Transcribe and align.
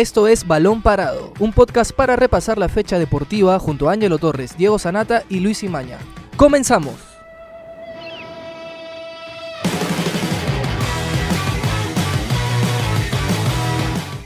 Esto 0.00 0.28
es 0.28 0.46
Balón 0.46 0.80
Parado, 0.80 1.34
un 1.40 1.52
podcast 1.52 1.92
para 1.92 2.16
repasar 2.16 2.56
la 2.56 2.70
fecha 2.70 2.98
deportiva 2.98 3.58
junto 3.58 3.86
a 3.86 3.92
Ángelo 3.92 4.16
Torres, 4.16 4.56
Diego 4.56 4.78
Sanata 4.78 5.24
y 5.28 5.40
Luis 5.40 5.62
Imaña. 5.62 5.98
¡Comenzamos! 6.38 6.94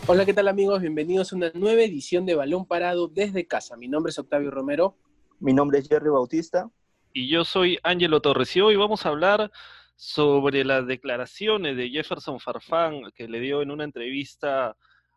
Hola, 0.06 0.24
¿qué 0.24 0.32
tal 0.32 0.46
amigos? 0.46 0.80
Bienvenidos 0.80 1.32
a 1.32 1.36
una 1.36 1.50
nueva 1.54 1.82
edición 1.82 2.24
de 2.24 2.36
Balón 2.36 2.66
Parado 2.66 3.08
desde 3.08 3.48
casa. 3.48 3.76
Mi 3.76 3.88
nombre 3.88 4.10
es 4.10 4.18
Octavio 4.20 4.52
Romero. 4.52 4.96
Mi 5.40 5.52
nombre 5.52 5.80
es 5.80 5.88
Jerry 5.88 6.08
Bautista. 6.08 6.70
Y 7.12 7.28
yo 7.28 7.44
soy 7.44 7.80
Ángelo 7.82 8.22
Torres 8.22 8.54
y 8.54 8.60
hoy 8.60 8.76
vamos 8.76 9.04
a 9.04 9.08
hablar 9.08 9.50
sobre 9.96 10.64
las 10.64 10.86
declaraciones 10.86 11.76
de 11.76 11.90
Jefferson 11.90 12.38
Farfán 12.38 13.10
que 13.16 13.26
le 13.26 13.40
dio 13.40 13.60
en 13.60 13.72
una 13.72 13.82
entrevista 13.82 14.76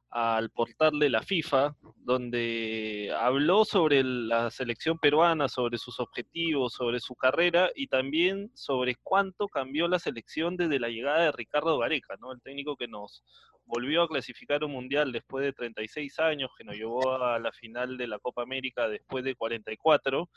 al 0.09 0.49
portal 0.49 0.99
de 0.99 1.09
la 1.09 1.21
FIFA, 1.21 1.75
donde 1.97 3.13
habló 3.19 3.65
sobre 3.65 4.03
la 4.03 4.49
selección 4.51 4.97
peruana, 4.99 5.49
sobre 5.49 5.77
sus 5.77 5.99
objetivos, 5.99 6.73
sobre 6.73 6.99
su 6.99 7.15
carrera 7.15 7.69
y 7.75 7.87
también 7.87 8.49
sobre 8.53 8.95
cuánto 9.03 9.47
cambió 9.47 9.87
la 9.87 9.99
selección 9.99 10.55
desde 10.55 10.79
la 10.79 10.89
llegada 10.89 11.25
de 11.25 11.31
Ricardo 11.33 11.77
Gareca, 11.77 12.15
¿no? 12.19 12.31
el 12.31 12.41
técnico 12.41 12.77
que 12.77 12.87
nos 12.87 13.23
volvió 13.67 14.03
a 14.03 14.07
clasificar 14.07 14.63
un 14.63 14.71
mundial 14.71 15.11
después 15.11 15.43
de 15.43 15.53
36 15.53 16.19
años, 16.19 16.49
que 16.57 16.63
nos 16.63 16.75
llevó 16.75 17.21
a 17.21 17.37
la 17.37 17.51
final 17.51 17.97
de 17.97 18.07
la 18.07 18.17
Copa 18.17 18.41
América 18.41 18.87
después 18.87 19.25
de 19.25 19.35
44, 19.35 20.29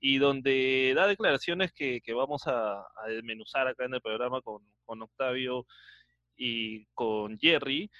y 0.00 0.18
donde 0.18 0.92
da 0.94 1.08
declaraciones 1.08 1.72
que, 1.72 2.00
vamos 2.14 2.42
a, 2.46 2.86
desmenuzar 3.08 3.66
acá 3.66 3.84
en 3.84 3.94
el 3.94 4.00
programa 4.00 4.40
con, 4.42 4.62
con 4.84 5.02
Octavio 5.02 5.66
y 6.36 6.86
con 6.94 7.36
Jerry. 7.38 7.90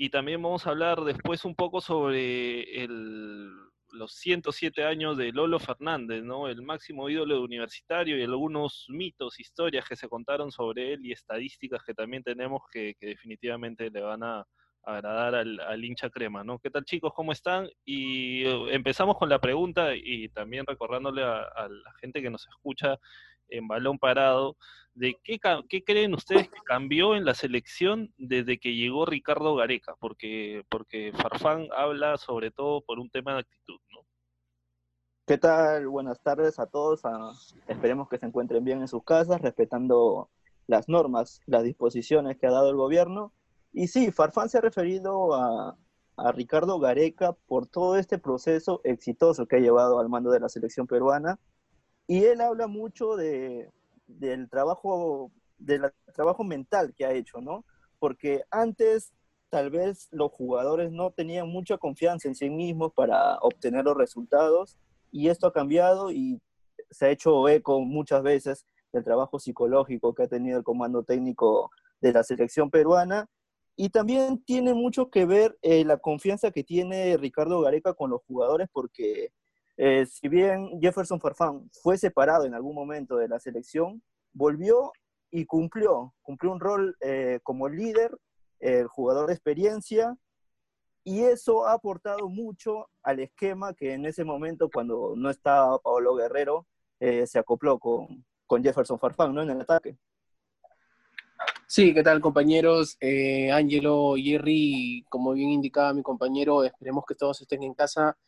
Y 0.00 0.10
también 0.10 0.40
vamos 0.40 0.64
a 0.64 0.70
hablar 0.70 1.00
después 1.02 1.44
un 1.44 1.56
poco 1.56 1.80
sobre 1.80 2.84
el, 2.84 3.50
los 3.90 4.12
107 4.14 4.84
años 4.84 5.16
de 5.16 5.32
Lolo 5.32 5.58
Fernández, 5.58 6.22
¿no? 6.22 6.46
El 6.46 6.62
máximo 6.62 7.10
ídolo 7.10 7.42
universitario 7.42 8.16
y 8.16 8.22
algunos 8.22 8.86
mitos, 8.90 9.40
historias 9.40 9.88
que 9.88 9.96
se 9.96 10.08
contaron 10.08 10.52
sobre 10.52 10.92
él 10.92 11.04
y 11.04 11.10
estadísticas 11.10 11.82
que 11.84 11.94
también 11.94 12.22
tenemos 12.22 12.62
que, 12.70 12.94
definitivamente 13.00 13.90
le 13.90 14.00
van 14.00 14.22
a, 14.22 14.46
agradar 14.84 15.34
al, 15.34 15.84
hincha 15.84 16.08
crema, 16.08 16.44
¿no? 16.44 16.60
¿Qué 16.60 16.70
tal 16.70 16.84
chicos? 16.84 17.12
¿Cómo 17.12 17.32
están? 17.32 17.68
Y 17.84 18.44
eh, 18.44 18.68
empezamos 18.70 19.18
con 19.18 19.28
la 19.28 19.40
pregunta 19.40 19.96
y 19.96 20.28
también 20.28 20.64
recordándole 20.64 21.24
a, 21.24 21.42
a 21.42 21.68
la 21.68 21.92
gente 22.00 22.22
que 22.22 22.30
nos 22.30 22.46
escucha 22.46 22.98
en 23.48 23.68
balón 23.68 23.98
parado, 23.98 24.56
de 24.94 25.16
qué, 25.22 25.38
qué, 25.68 25.84
creen 25.84 26.14
ustedes 26.14 26.48
que 26.48 26.60
cambió 26.64 27.14
en 27.14 27.24
la 27.24 27.34
selección 27.34 28.12
desde 28.18 28.58
que 28.58 28.74
llegó 28.74 29.06
Ricardo 29.06 29.54
Gareca, 29.54 29.94
porque, 30.00 30.64
porque 30.68 31.12
Farfán 31.14 31.68
habla 31.76 32.16
sobre 32.16 32.50
todo 32.50 32.80
por 32.80 32.98
un 32.98 33.08
tema 33.08 33.34
de 33.34 33.40
actitud, 33.40 33.78
¿no? 33.92 34.00
¿Qué 35.24 35.38
tal? 35.38 35.86
Buenas 35.88 36.20
tardes 36.22 36.58
a 36.58 36.66
todos. 36.66 37.02
esperemos 37.68 38.08
que 38.08 38.18
se 38.18 38.26
encuentren 38.26 38.64
bien 38.64 38.80
en 38.80 38.88
sus 38.88 39.04
casas, 39.04 39.40
respetando 39.40 40.30
las 40.66 40.88
normas, 40.88 41.42
las 41.46 41.62
disposiciones 41.62 42.36
que 42.38 42.46
ha 42.46 42.50
dado 42.50 42.70
el 42.70 42.76
gobierno. 42.76 43.32
Y 43.72 43.88
sí, 43.88 44.10
Farfán 44.10 44.48
se 44.48 44.58
ha 44.58 44.62
referido 44.62 45.34
a, 45.34 45.76
a 46.16 46.32
Ricardo 46.32 46.80
Gareca 46.80 47.34
por 47.46 47.66
todo 47.66 47.96
este 47.96 48.18
proceso 48.18 48.80
exitoso 48.82 49.46
que 49.46 49.56
ha 49.56 49.60
llevado 49.60 50.00
al 50.00 50.08
mando 50.08 50.30
de 50.30 50.40
la 50.40 50.48
selección 50.48 50.86
peruana 50.86 51.38
y 52.08 52.24
él 52.24 52.40
habla 52.40 52.66
mucho 52.66 53.16
de, 53.16 53.70
del 54.06 54.48
trabajo, 54.48 55.30
del 55.58 55.92
trabajo 56.14 56.42
mental 56.42 56.94
que 56.96 57.04
ha 57.04 57.12
hecho, 57.12 57.40
¿no? 57.40 57.64
Porque 58.00 58.42
antes 58.50 59.12
tal 59.50 59.70
vez 59.70 60.08
los 60.10 60.32
jugadores 60.32 60.90
no 60.90 61.10
tenían 61.10 61.48
mucha 61.48 61.76
confianza 61.78 62.26
en 62.26 62.34
sí 62.34 62.50
mismos 62.50 62.92
para 62.94 63.36
obtener 63.38 63.84
los 63.84 63.96
resultados 63.96 64.78
y 65.12 65.28
esto 65.28 65.46
ha 65.46 65.52
cambiado 65.52 66.10
y 66.10 66.40
se 66.90 67.06
ha 67.06 67.10
hecho 67.10 67.48
eco 67.48 67.80
muchas 67.80 68.22
veces 68.22 68.66
del 68.92 69.04
trabajo 69.04 69.38
psicológico 69.38 70.14
que 70.14 70.24
ha 70.24 70.28
tenido 70.28 70.58
el 70.58 70.64
comando 70.64 71.02
técnico 71.02 71.70
de 72.00 72.12
la 72.12 72.22
selección 72.22 72.70
peruana 72.70 73.28
y 73.76 73.90
también 73.90 74.42
tiene 74.44 74.74
mucho 74.74 75.10
que 75.10 75.26
ver 75.26 75.58
eh, 75.62 75.84
la 75.84 75.98
confianza 75.98 76.50
que 76.50 76.64
tiene 76.64 77.16
Ricardo 77.16 77.60
Gareca 77.60 77.94
con 77.94 78.10
los 78.10 78.22
jugadores 78.26 78.68
porque 78.72 79.30
eh, 79.78 80.06
si 80.06 80.28
bien 80.28 80.80
Jefferson 80.80 81.20
Farfán 81.20 81.70
fue 81.82 81.96
separado 81.96 82.44
en 82.44 82.52
algún 82.52 82.74
momento 82.74 83.16
de 83.16 83.28
la 83.28 83.38
selección, 83.38 84.02
volvió 84.32 84.92
y 85.30 85.46
cumplió, 85.46 86.14
cumplió 86.20 86.50
un 86.50 86.58
rol 86.58 86.96
eh, 87.00 87.38
como 87.44 87.68
líder, 87.68 88.10
el 88.58 88.88
jugador 88.88 89.28
de 89.28 89.34
experiencia, 89.34 90.16
y 91.04 91.20
eso 91.22 91.64
ha 91.64 91.74
aportado 91.74 92.28
mucho 92.28 92.88
al 93.04 93.20
esquema 93.20 93.72
que 93.72 93.94
en 93.94 94.04
ese 94.04 94.24
momento, 94.24 94.68
cuando 94.68 95.14
no 95.16 95.30
estaba 95.30 95.78
Paolo 95.78 96.16
Guerrero, 96.16 96.66
eh, 96.98 97.24
se 97.28 97.38
acopló 97.38 97.78
con, 97.78 98.26
con, 98.46 98.64
Jefferson 98.64 98.98
Farfán 98.98 99.32
¿no? 99.32 99.42
en 99.42 99.50
el 99.50 99.60
ataque. 99.60 99.96
Sí, 101.68 101.94
¿qué 101.94 102.02
tal 102.02 102.20
compañeros? 102.20 102.96
Eh, 103.00 103.52
Angelo, 103.52 104.14
Jerry, 104.16 105.04
como 105.08 105.34
bien 105.34 105.50
indicaba 105.50 105.94
mi 105.94 106.02
compañero, 106.02 106.64
esperemos 106.64 107.04
que 107.06 107.14
todos 107.14 107.40
estén 107.40 107.62
en 107.62 107.74
casa 107.74 108.18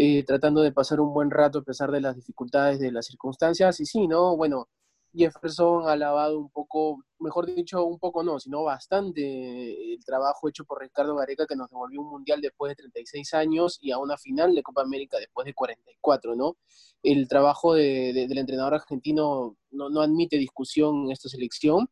eh, 0.00 0.22
tratando 0.22 0.60
de 0.62 0.70
pasar 0.70 1.00
un 1.00 1.12
buen 1.12 1.28
rato 1.28 1.58
a 1.58 1.62
pesar 1.64 1.90
de 1.90 2.00
las 2.00 2.14
dificultades 2.14 2.78
de 2.78 2.92
las 2.92 3.06
circunstancias. 3.06 3.80
Y 3.80 3.84
sí, 3.84 4.06
¿no? 4.06 4.36
Bueno, 4.36 4.68
Jefferson 5.12 5.88
ha 5.88 5.96
lavado 5.96 6.38
un 6.38 6.50
poco, 6.50 7.02
mejor 7.18 7.46
dicho, 7.46 7.84
un 7.84 7.98
poco 7.98 8.22
no, 8.22 8.38
sino 8.38 8.62
bastante 8.62 9.94
el 9.94 10.04
trabajo 10.04 10.48
hecho 10.48 10.64
por 10.64 10.80
Ricardo 10.80 11.16
Gareca 11.16 11.48
que 11.48 11.56
nos 11.56 11.68
devolvió 11.68 12.00
un 12.00 12.10
mundial 12.10 12.40
después 12.40 12.70
de 12.70 12.76
36 12.76 13.34
años 13.34 13.78
y 13.80 13.90
a 13.90 13.98
una 13.98 14.16
final 14.16 14.54
de 14.54 14.62
Copa 14.62 14.82
América 14.82 15.18
después 15.18 15.44
de 15.46 15.54
44, 15.54 16.36
¿no? 16.36 16.56
El 17.02 17.26
trabajo 17.26 17.74
del 17.74 18.38
entrenador 18.38 18.74
argentino 18.74 19.56
no, 19.72 19.90
no 19.90 20.00
admite 20.00 20.36
discusión 20.36 21.06
en 21.06 21.10
esta 21.10 21.28
selección. 21.28 21.88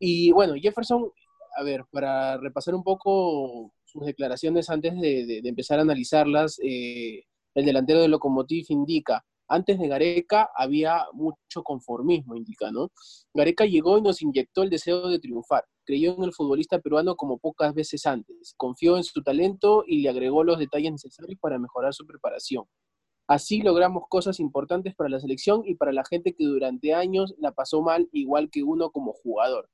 Y 0.00 0.32
bueno, 0.32 0.54
Jefferson, 0.60 1.08
a 1.56 1.62
ver, 1.62 1.84
para 1.92 2.36
repasar 2.38 2.74
un 2.74 2.82
poco 2.82 3.72
sus 3.84 4.04
declaraciones 4.04 4.70
antes 4.70 5.00
de, 5.00 5.40
empezar 5.44 5.78
a 5.78 5.82
analizarlas, 5.82 6.58
eh, 6.60 7.22
el 7.54 7.64
delantero 7.64 8.00
de 8.00 8.08
Lokomotiv 8.08 8.66
indica, 8.68 9.24
antes 9.48 9.78
de 9.78 9.88
Gareca 9.88 10.50
había 10.54 11.04
mucho 11.12 11.62
conformismo, 11.62 12.34
indica, 12.34 12.70
¿no? 12.70 12.90
Gareca 13.34 13.66
llegó 13.66 13.98
y 13.98 14.02
nos 14.02 14.22
inyectó 14.22 14.62
el 14.62 14.70
deseo 14.70 15.08
de 15.08 15.18
triunfar. 15.18 15.64
Creyó 15.84 16.16
en 16.16 16.24
el 16.24 16.32
futbolista 16.32 16.78
peruano 16.78 17.14
como 17.14 17.38
pocas 17.38 17.74
veces 17.74 18.06
antes. 18.06 18.54
Confió 18.56 18.96
en 18.96 19.04
su 19.04 19.22
talento 19.22 19.84
y 19.86 20.00
le 20.00 20.08
agregó 20.08 20.44
los 20.44 20.58
detalles 20.58 20.92
necesarios 20.92 21.38
para 21.40 21.58
mejorar 21.58 21.92
su 21.92 22.06
preparación. 22.06 22.64
Así 23.28 23.62
logramos 23.62 24.04
cosas 24.08 24.40
importantes 24.40 24.94
para 24.94 25.10
la 25.10 25.20
selección 25.20 25.62
y 25.64 25.74
para 25.76 25.92
la 25.92 26.04
gente 26.04 26.34
que 26.34 26.44
durante 26.44 26.94
años 26.94 27.34
la 27.38 27.52
pasó 27.52 27.82
mal, 27.82 28.08
igual 28.12 28.50
que 28.50 28.62
uno 28.62 28.90
como 28.90 29.12
jugador. 29.12 29.68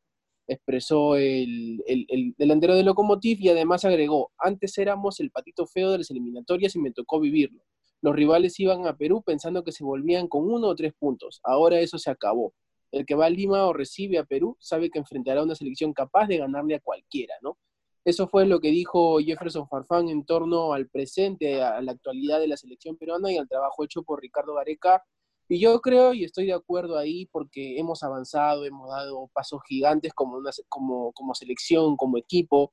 Expresó 0.48 1.16
el, 1.16 1.82
el 1.86 2.34
delantero 2.36 2.74
de 2.74 2.82
Lokomotiv 2.82 3.40
y 3.40 3.48
además 3.50 3.84
agregó, 3.84 4.32
antes 4.36 4.76
éramos 4.78 5.20
el 5.20 5.30
patito 5.30 5.66
feo 5.66 5.92
de 5.92 5.98
las 5.98 6.10
eliminatorias 6.10 6.74
y 6.74 6.80
me 6.80 6.90
tocó 6.90 7.20
vivirlo 7.20 7.62
los 8.02 8.14
rivales 8.14 8.58
iban 8.60 8.86
a 8.86 8.96
Perú 8.96 9.22
pensando 9.22 9.62
que 9.62 9.72
se 9.72 9.84
volvían 9.84 10.28
con 10.28 10.50
uno 10.50 10.68
o 10.68 10.74
tres 10.74 10.92
puntos. 10.98 11.40
Ahora 11.42 11.80
eso 11.80 11.98
se 11.98 12.10
acabó. 12.10 12.54
El 12.90 13.06
que 13.06 13.14
va 13.14 13.26
a 13.26 13.30
Lima 13.30 13.66
o 13.66 13.72
recibe 13.72 14.18
a 14.18 14.24
Perú 14.24 14.56
sabe 14.58 14.90
que 14.90 14.98
enfrentará 14.98 15.42
una 15.42 15.54
selección 15.54 15.92
capaz 15.92 16.26
de 16.26 16.38
ganarle 16.38 16.74
a 16.74 16.80
cualquiera, 16.80 17.34
¿no? 17.42 17.58
Eso 18.04 18.26
fue 18.26 18.46
lo 18.46 18.60
que 18.60 18.70
dijo 18.70 19.18
Jefferson 19.18 19.68
Farfán 19.68 20.08
en 20.08 20.24
torno 20.24 20.72
al 20.72 20.88
presente, 20.88 21.62
a 21.62 21.82
la 21.82 21.92
actualidad 21.92 22.40
de 22.40 22.48
la 22.48 22.56
selección 22.56 22.96
peruana 22.96 23.30
y 23.30 23.36
al 23.36 23.46
trabajo 23.48 23.84
hecho 23.84 24.02
por 24.02 24.22
Ricardo 24.22 24.54
Gareca. 24.54 25.04
Y 25.48 25.60
yo 25.60 25.80
creo 25.80 26.14
y 26.14 26.24
estoy 26.24 26.46
de 26.46 26.54
acuerdo 26.54 26.96
ahí 26.96 27.26
porque 27.26 27.78
hemos 27.78 28.02
avanzado, 28.02 28.64
hemos 28.64 28.88
dado 28.88 29.28
pasos 29.34 29.60
gigantes 29.68 30.14
como 30.14 31.34
selección, 31.34 31.96
como 31.96 32.16
equipo. 32.16 32.72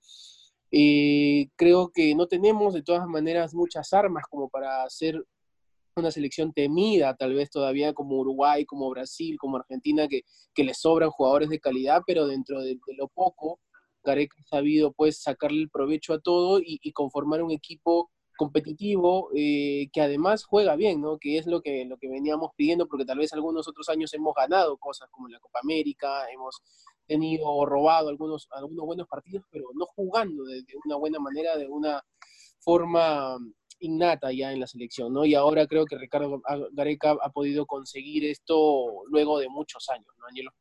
Eh, 0.71 1.49
creo 1.55 1.89
que 1.93 2.13
no 2.15 2.27
tenemos 2.27 2.73
de 2.73 2.83
todas 2.83 3.07
maneras 3.07 3.53
muchas 3.53 3.93
armas 3.93 4.23
como 4.29 4.49
para 4.49 4.83
hacer 4.83 5.23
una 5.95 6.11
selección 6.11 6.53
temida, 6.53 7.15
tal 7.15 7.33
vez 7.33 7.49
todavía 7.49 7.93
como 7.93 8.17
Uruguay, 8.17 8.65
como 8.65 8.89
Brasil, 8.89 9.37
como 9.39 9.57
Argentina, 9.57 10.07
que, 10.07 10.21
que 10.53 10.63
le 10.63 10.73
sobran 10.73 11.09
jugadores 11.09 11.49
de 11.49 11.59
calidad, 11.59 12.01
pero 12.05 12.27
dentro 12.27 12.61
de, 12.61 12.77
lo 12.97 13.07
poco, 13.07 13.59
Gareca 14.03 14.35
ha 14.39 14.47
sabido 14.47 14.93
pues 14.93 15.21
sacarle 15.21 15.61
el 15.61 15.69
provecho 15.69 16.13
a 16.13 16.19
todo 16.19 16.59
y, 16.63 16.91
conformar 16.91 17.43
un 17.43 17.51
equipo 17.51 18.09
competitivo 18.37 19.29
eh, 19.35 19.89
que 19.91 20.01
además 20.01 20.45
juega 20.45 20.75
bien, 20.75 21.01
¿no? 21.01 21.17
Que 21.17 21.37
es 21.37 21.45
lo 21.47 21.61
que, 21.61 21.83
lo 21.85 21.97
que 21.97 22.07
veníamos 22.07 22.51
pidiendo, 22.55 22.87
porque 22.87 23.05
tal 23.05 23.17
vez 23.17 23.33
algunos 23.33 23.67
otros 23.67 23.89
años 23.89 24.13
hemos 24.13 24.33
ganado 24.33 24.77
cosas 24.77 25.09
como 25.11 25.27
la 25.27 25.39
Copa 25.39 25.59
América, 25.61 26.29
hemos 26.31 26.61
tenido 27.05 27.65
robado 27.65 28.09
algunos, 28.09 28.47
algunos 28.51 28.85
buenos 28.85 29.07
partidos, 29.07 29.45
pero 29.49 29.65
no 29.73 29.85
jugando 29.87 30.43
de, 30.45 30.63
una 30.85 30.95
buena 30.95 31.19
manera, 31.19 31.57
de 31.57 31.67
una 31.67 32.01
forma 32.59 33.37
innata 33.79 34.31
ya 34.31 34.51
en 34.51 34.59
la 34.59 34.67
selección, 34.67 35.13
¿no? 35.13 35.25
Y 35.25 35.35
ahora 35.35 35.67
creo 35.67 35.85
que 35.85 35.97
Ricardo 35.97 36.41
Gareca 36.71 37.17
ha 37.21 37.29
podido 37.29 37.65
conseguir 37.65 38.25
esto 38.25 39.03
luego 39.07 39.39
de 39.39 39.49
muchos 39.49 39.89
años, 39.89 40.07
¿no, 40.17 40.25
Angelo? 40.27 40.51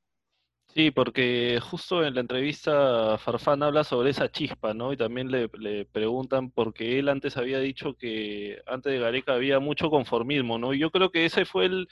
Sí, 0.76 0.90
porque 0.90 1.58
justo 1.62 2.04
en 2.04 2.14
la 2.14 2.20
entrevista 2.20 3.16
Farfán 3.16 3.62
habla 3.62 3.82
sobre 3.82 4.10
esa 4.10 4.30
chispa, 4.30 4.74
¿no? 4.74 4.92
Y 4.92 4.98
también 4.98 5.30
le, 5.30 5.48
preguntan 5.86 6.50
porque 6.50 6.98
él 6.98 7.08
antes 7.08 7.38
había 7.38 7.60
dicho 7.60 7.94
que 7.94 8.60
antes 8.66 8.92
de 8.92 8.98
Gareca 8.98 9.32
había 9.32 9.58
mucho 9.58 9.88
conformismo, 9.88 10.58
¿no? 10.58 10.74
Y 10.74 10.78
yo 10.78 10.90
creo 10.90 11.10
que 11.10 11.24
ese 11.24 11.46
fue 11.46 11.64
el, 11.64 11.88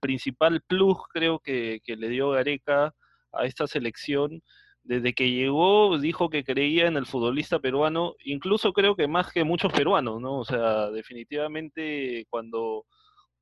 principal 0.00 0.60
plus, 0.66 0.96
creo 1.12 1.38
que, 1.38 1.80
que 1.84 1.94
le 1.94 2.08
dio 2.08 2.30
Gareca 2.30 2.92
a 3.32 3.46
esta 3.46 3.68
selección. 3.68 4.42
Desde 4.82 5.14
que 5.14 5.30
llegó, 5.30 5.96
dijo 5.98 6.30
que 6.30 6.42
creía 6.42 6.88
en 6.88 6.96
el 6.96 7.06
futbolista 7.06 7.60
peruano, 7.60 8.16
incluso 8.24 8.72
creo 8.72 8.96
que 8.96 9.06
más 9.06 9.32
que 9.32 9.44
muchos 9.44 9.72
peruanos, 9.72 10.20
¿no? 10.20 10.38
O 10.40 10.44
sea, 10.44 10.90
definitivamente 10.90 12.26
cuando, 12.28 12.86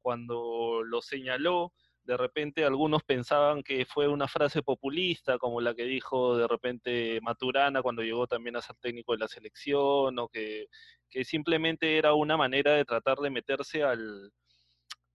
cuando 0.02 0.82
lo 0.84 1.00
señaló, 1.00 1.72
de 2.08 2.16
repente 2.16 2.64
algunos 2.64 3.02
pensaban 3.02 3.62
que 3.62 3.84
fue 3.84 4.08
una 4.08 4.26
frase 4.26 4.62
populista, 4.62 5.36
como 5.36 5.60
la 5.60 5.74
que 5.74 5.84
dijo 5.84 6.38
de 6.38 6.48
repente 6.48 7.20
Maturana 7.20 7.82
cuando 7.82 8.02
llegó 8.02 8.26
también 8.26 8.56
a 8.56 8.62
ser 8.62 8.76
técnico 8.76 9.12
de 9.12 9.18
la 9.18 9.28
selección, 9.28 10.18
o 10.18 10.28
que, 10.28 10.68
simplemente 11.24 11.98
era 11.98 12.14
una 12.14 12.38
manera 12.38 12.72
de 12.72 12.86
tratar 12.86 13.18
de 13.18 13.28
meterse 13.28 13.82
al, 13.82 14.32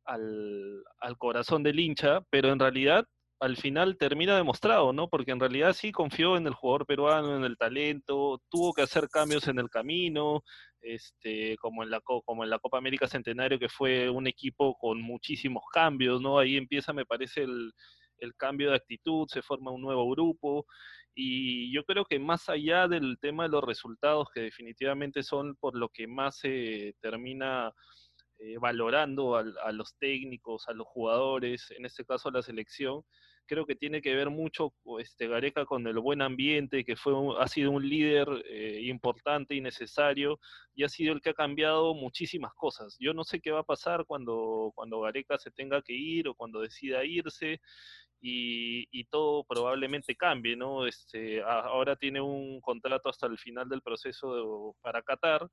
al, 0.05 0.83
al 0.99 1.17
corazón 1.17 1.63
del 1.63 1.79
hincha, 1.79 2.21
pero 2.29 2.49
en 2.49 2.59
realidad 2.59 3.07
al 3.43 3.57
final 3.57 3.97
termina 3.97 4.37
demostrado, 4.37 4.93
¿no? 4.93 5.09
Porque 5.09 5.31
en 5.31 5.39
realidad 5.41 5.73
sí 5.73 5.91
confió 5.91 6.37
en 6.37 6.47
el 6.47 6.53
jugador 6.53 6.85
peruano, 6.85 7.35
en 7.35 7.43
el 7.43 7.57
talento, 7.57 8.41
tuvo 8.49 8.71
que 8.73 8.83
hacer 8.83 9.09
cambios 9.09 9.49
en 9.49 9.59
el 9.59 9.69
camino, 9.69 10.43
este, 10.79 11.57
como 11.57 11.83
en 11.83 11.89
la 11.89 11.99
como 11.99 12.45
en 12.45 12.49
la 12.49 12.59
Copa 12.59 12.77
América 12.77 13.05
Centenario, 13.05 13.59
que 13.59 13.67
fue 13.67 14.09
un 14.09 14.27
equipo 14.27 14.77
con 14.77 15.01
muchísimos 15.01 15.63
cambios, 15.73 16.21
¿no? 16.21 16.39
Ahí 16.39 16.55
empieza, 16.55 16.93
me 16.93 17.05
parece, 17.05 17.43
el, 17.43 17.73
cambio 18.37 18.69
de 18.69 18.77
actitud, 18.77 19.27
se 19.27 19.41
forma 19.41 19.71
un 19.71 19.81
nuevo 19.81 20.09
grupo. 20.09 20.65
Y 21.13 21.73
yo 21.75 21.83
creo 21.83 22.05
que 22.05 22.19
más 22.19 22.47
allá 22.47 22.87
del 22.87 23.17
tema 23.19 23.43
de 23.43 23.49
los 23.49 23.63
resultados, 23.65 24.29
que 24.33 24.41
definitivamente 24.41 25.21
son 25.21 25.55
por 25.57 25.75
lo 25.77 25.89
que 25.89 26.07
más 26.07 26.37
se 26.39 26.95
termina 27.01 27.73
eh, 28.39 28.57
valorando 28.57 29.35
a, 29.37 29.71
los 29.71 29.95
técnicos, 29.99 30.67
a 30.67 30.73
los 30.73 30.87
jugadores, 30.87 31.71
en 31.71 31.85
este 31.85 32.03
caso 32.03 32.29
a 32.29 32.31
la 32.33 32.41
selección, 32.41 33.03
creo 33.45 33.65
que 33.65 33.75
tiene 33.75 34.01
que 34.01 34.15
ver 34.15 34.29
mucho 34.29 34.73
este, 34.99 35.27
Gareca 35.27 35.65
con 35.65 35.85
el 35.87 35.99
buen 35.99 36.21
ambiente, 36.21 36.83
que 36.83 36.95
fue 36.95 37.13
ha 37.39 37.47
sido 37.47 37.71
un 37.71 37.87
líder 37.87 38.27
eh, 38.49 38.81
importante 38.83 39.55
y 39.55 39.61
necesario, 39.61 40.39
y 40.75 40.83
ha 40.83 40.89
sido 40.89 41.13
el 41.13 41.21
que 41.21 41.31
ha 41.31 41.33
cambiado 41.33 41.93
muchísimas 41.93 42.53
cosas. 42.53 42.95
Yo 42.99 43.13
no 43.13 43.23
sé 43.23 43.39
qué 43.39 43.51
va 43.51 43.59
a 43.59 43.63
pasar 43.63 44.05
cuando, 44.05 44.71
cuando 44.75 45.01
Gareca 45.01 45.37
se 45.37 45.51
tenga 45.51 45.81
que 45.81 45.93
ir 45.93 46.27
o 46.27 46.35
cuando 46.35 46.61
decida 46.61 47.05
irse, 47.05 47.59
y, 48.25 48.87
y 48.91 49.03
todo 49.05 49.43
probablemente 49.43 50.15
cambie, 50.15 50.55
¿no? 50.55 50.87
Este, 50.87 51.41
ahora 51.43 51.97
tiene 51.97 52.21
un 52.21 52.61
contrato 52.61 53.09
hasta 53.09 53.27
el 53.27 53.37
final 53.37 53.67
del 53.67 53.81
proceso 53.81 54.77
para 54.81 55.01
Qatar, 55.01 55.49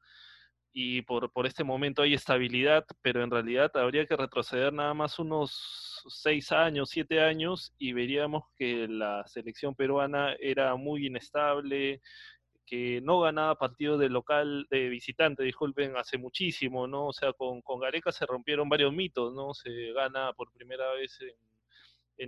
y 0.72 1.02
por, 1.02 1.32
por 1.32 1.46
este 1.46 1.64
momento 1.64 2.02
hay 2.02 2.14
estabilidad, 2.14 2.84
pero 3.02 3.22
en 3.22 3.30
realidad 3.30 3.70
habría 3.74 4.06
que 4.06 4.16
retroceder 4.16 4.72
nada 4.72 4.94
más 4.94 5.18
unos 5.18 6.02
seis 6.08 6.52
años, 6.52 6.90
siete 6.90 7.20
años 7.20 7.74
y 7.78 7.92
veríamos 7.92 8.44
que 8.56 8.86
la 8.88 9.26
selección 9.26 9.74
peruana 9.74 10.34
era 10.38 10.76
muy 10.76 11.06
inestable, 11.06 12.00
que 12.64 13.00
no 13.02 13.20
ganaba 13.20 13.56
partidos 13.56 13.98
de 13.98 14.08
local, 14.08 14.66
de 14.70 14.88
visitante, 14.88 15.42
disculpen, 15.42 15.96
hace 15.96 16.18
muchísimo, 16.18 16.86
¿no? 16.86 17.08
O 17.08 17.12
sea, 17.12 17.32
con, 17.32 17.62
con 17.62 17.80
Gareca 17.80 18.12
se 18.12 18.26
rompieron 18.26 18.68
varios 18.68 18.92
mitos, 18.92 19.34
¿no? 19.34 19.54
Se 19.54 19.92
gana 19.92 20.32
por 20.34 20.52
primera 20.52 20.92
vez 20.92 21.18
en, 21.20 21.34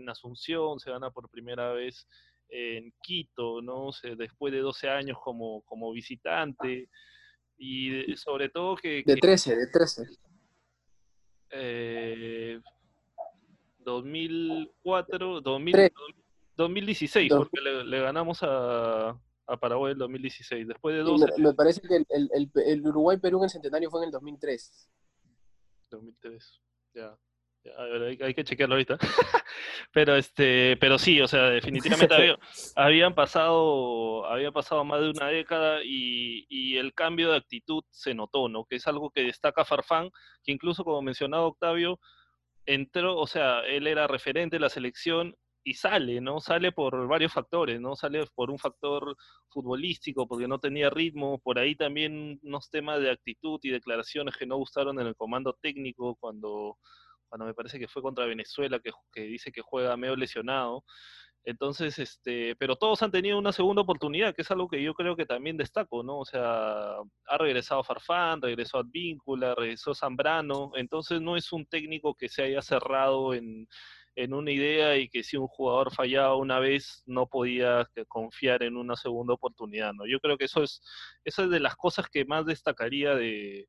en 0.01 0.09
Asunción, 0.09 0.81
se 0.81 0.91
gana 0.91 1.11
por 1.11 1.31
primera 1.31 1.73
vez 1.73 2.09
en 2.49 2.93
Quito, 3.03 3.63
¿no? 3.63 3.91
después 4.17 4.53
de 4.53 4.61
12 4.61 4.89
años 4.89 5.19
como, 5.23 5.63
como 5.63 5.93
visitante. 5.93 6.89
Y 7.65 8.17
sobre 8.17 8.49
todo 8.49 8.75
que... 8.75 9.05
De 9.07 9.15
13, 9.15 9.55
de 9.55 9.67
13. 9.69 10.03
Eh, 11.53 12.61
2004, 13.79 15.41
2016, 15.41 17.33
porque 17.33 17.61
le, 17.61 18.01
ganamos 18.01 18.43
a, 18.43 19.11
a, 19.11 19.57
Paraguay 19.61 19.93
en 19.93 19.99
2016. 19.99 20.67
Después 20.67 20.97
de 20.97 21.03
12... 21.03 21.27
Me, 21.39 21.55
parece 21.55 21.81
que 21.83 21.97
el, 21.99 22.07
el, 22.11 22.51
el 22.67 22.85
Uruguay-Perú 22.85 23.39
en 23.39 23.45
el 23.45 23.51
centenario 23.51 23.91
fue 23.91 24.01
en 24.01 24.07
el 24.07 24.11
2003. 24.11 24.91
2003, 25.89 26.61
ya 26.95 27.17
hay, 28.21 28.35
que 28.35 28.45
chequearlo 28.45 28.75
ahorita. 28.75 28.99
pero 29.93 30.17
este, 30.17 30.77
pero 30.79 30.99
sí, 30.99 31.21
o 31.21 31.29
sea, 31.29 31.51
definitivamente 31.51 32.37
habían 32.77 33.15
pasado, 33.15 34.27
había 34.27 34.53
pasado 34.53 34.85
más 34.85 35.01
de 35.01 35.11
una 35.11 35.29
década 35.29 35.81
y, 35.85 36.47
y, 36.49 36.77
el 36.79 36.95
cambio 36.95 37.31
de 37.31 37.37
actitud 37.37 37.85
se 37.91 38.15
notó, 38.15 38.49
¿no? 38.49 38.65
Que 38.65 38.77
es 38.77 38.87
algo 38.87 39.11
que 39.11 39.23
destaca 39.23 39.65
Farfán, 39.65 40.11
que 40.45 40.53
incluso 40.53 40.85
como 40.85 41.03
mencionado 41.03 41.47
Octavio, 41.47 41.99
entró, 42.67 43.17
o 43.19 43.27
sea, 43.27 43.61
él 43.61 43.87
era 43.87 44.07
referente 44.07 44.57
de 44.57 44.61
la 44.61 44.69
selección 44.69 45.37
y 45.65 45.75
sale, 45.75 46.21
¿no? 46.21 46.41
Sale 46.41 46.73
por 46.73 47.07
varios 47.07 47.33
factores, 47.33 47.81
¿no? 47.81 47.95
Sale 47.95 48.27
por 48.35 48.51
un 48.51 48.59
factor 48.59 49.17
futbolístico, 49.49 50.27
porque 50.27 50.49
no 50.49 50.59
tenía 50.59 50.91
ritmo, 50.91 51.39
por 51.41 51.59
ahí 51.59 51.77
también 51.77 52.41
unos 52.43 52.71
temas 52.71 53.01
de 53.01 53.11
actitud 53.11 53.61
y 53.63 53.71
declaraciones 53.71 54.37
que 54.37 54.47
no 54.47 54.57
gustaron 54.57 55.01
en 55.01 55.07
el 55.07 55.17
comando 55.17 55.57
técnico 55.61 56.17
cuando 56.17 56.79
cuando 57.33 57.47
me 57.47 57.55
parece 57.55 57.79
que 57.79 57.89
fue 57.89 58.03
contra 58.03 58.27
Venezuela, 58.27 58.79
que, 58.79 58.91
que 59.11 59.23
dice 59.23 59.51
que 59.51 59.63
juega 59.63 59.97
medio 59.97 60.17
lesionado. 60.17 60.85
Entonces, 61.45 61.99
este, 61.99 62.55
pero 62.57 62.77
todos 62.77 63.03
han 63.03 63.11
tenido 63.11 63.39
una 63.39 63.53
segunda 63.53 63.81
oportunidad, 63.81 64.35
que 64.35 64.43
es 64.43 64.51
algo 64.51 64.69
que 64.69 64.83
yo 64.83 64.93
creo 64.93 65.17
que 65.17 65.25
también 65.25 65.57
destaco, 65.57 66.03
¿no? 66.03 66.19
O 66.19 66.25
sea, 66.27 66.97
ha 67.27 67.39
regresado 67.39 67.83
Farfán, 67.85 68.43
regresó 68.43 68.77
Advíncula, 68.81 69.55
regresó 69.55 69.95
Zambrano, 69.95 70.73
entonces 70.75 71.23
no 71.23 71.35
es 71.39 71.51
un 71.55 71.65
técnico 71.65 72.15
que 72.15 72.29
se 72.29 72.43
haya 72.43 72.61
cerrado 72.61 73.33
en, 73.33 73.67
en 74.15 74.35
una 74.35 74.51
idea 74.51 74.99
y 74.99 75.09
que 75.09 75.23
si 75.25 75.39
un 75.39 75.47
jugador 75.47 75.91
fallaba 75.91 76.37
una 76.37 76.59
vez 76.59 77.03
no 77.07 77.29
podía 77.29 77.89
confiar 78.09 78.63
en 78.63 78.77
una 78.77 78.95
segunda 78.95 79.33
oportunidad, 79.33 79.95
¿no? 79.95 80.07
Yo 80.07 80.21
creo 80.21 80.37
que 80.37 80.45
eso 80.45 80.63
es, 80.63 80.83
eso 81.25 81.45
es 81.45 81.51
de 81.51 81.61
las 81.61 81.77
cosas 81.77 82.11
que 82.11 82.27
más 82.27 82.45
destacaría 82.45 83.15
de, 83.15 83.69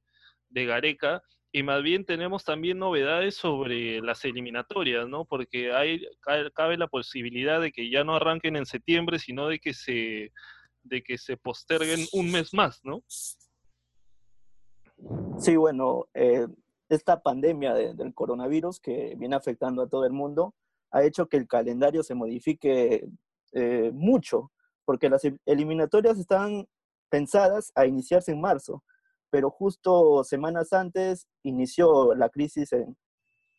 de 0.50 0.66
Gareca 0.66 1.22
y 1.56 1.62
más 1.62 1.84
bien 1.84 2.04
tenemos 2.04 2.44
también 2.44 2.80
novedades 2.80 3.36
sobre 3.36 4.02
las 4.02 4.26
eliminatorias, 4.26 5.08
¿no? 5.08 5.24
Porque 5.24 5.72
hay, 5.72 6.04
cabe 6.56 6.78
la 6.78 6.88
posibilidad 6.88 7.62
de 7.62 7.72
que 7.72 7.92
ya 7.92 8.04
no 8.04 8.16
arranquen 8.16 8.56
en 8.56 8.66
septiembre, 8.66 9.20
sino 9.20 9.48
de 9.48 9.60
que 9.60 9.76
se, 9.76 10.32
de 10.82 11.04
que 11.04 11.20
se 11.20 11.38
posterguen 11.38 12.08
un 12.12 12.32
mes 12.32 12.56
más, 12.56 12.82
¿no? 12.84 13.04
Sí, 15.38 15.56
bueno, 15.56 16.08
eh, 16.16 16.48
esta 16.90 17.22
pandemia 17.22 17.76
del 17.76 18.16
coronavirus 18.16 18.80
que 18.80 19.14
viene 19.16 19.36
afectando 19.36 19.84
a 19.84 19.88
todo 19.88 20.08
el 20.08 20.14
mundo 20.14 20.56
ha 20.90 21.04
hecho 21.04 21.28
que 21.28 21.38
el 21.38 21.48
calendario 21.48 22.02
se 22.02 22.16
modifique 22.16 23.08
eh, 23.52 23.92
mucho, 23.94 24.52
porque 24.86 25.08
las 25.08 25.22
eliminatorias 25.46 26.18
están 26.18 26.66
pensadas 27.10 27.72
a 27.76 27.86
iniciarse 27.86 28.32
en 28.32 28.42
marzo 28.42 28.84
pero 29.34 29.50
justo 29.50 30.24
semanas 30.24 30.74
antes 30.74 31.28
inició 31.42 32.14
la 32.14 32.30
crisis 32.30 32.72
en, 32.72 32.96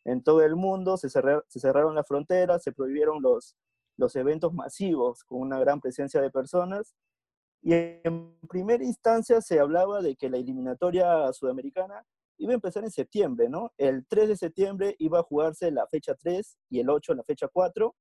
en 0.05 0.23
todo 0.23 0.41
el 0.41 0.55
mundo, 0.55 0.95
se, 0.95 1.09
se, 1.09 1.59
cerraron 1.59 1.95
las 1.95 2.07
fronteras, 2.07 2.63
se 2.63 2.71
prohibieron 2.71 3.21
los, 3.21 3.57
los 3.97 4.15
eventos 4.15 4.53
masivos 4.53 5.25
con 5.25 5.41
una 5.41 5.59
gran 5.59 5.81
presencia 5.81 6.21
de 6.21 6.31
personas. 6.31 6.95
Y 7.61 7.73
en 7.73 8.39
primera 8.47 8.85
instancia 8.85 9.41
se 9.41 9.59
hablaba 9.59 10.01
de 10.01 10.15
que 10.15 10.29
la 10.29 10.37
eliminatoria 10.37 11.33
sudamericana 11.33 12.05
iba 12.37 12.53
a 12.53 12.55
empezar 12.55 12.85
en 12.85 12.91
septiembre, 12.91 13.49
¿no? 13.49 13.73
El 13.77 14.05
3 14.07 14.29
de 14.29 14.37
septiembre 14.37 14.95
iba 14.97 15.19
a 15.19 15.23
jugarse 15.23 15.71
la 15.71 15.87
fecha 15.87 16.15
3 16.15 16.57
y 16.69 16.79
el 16.79 16.89
8 16.89 17.15
la 17.15 17.23
fecha 17.25 17.49
4, 17.49 17.93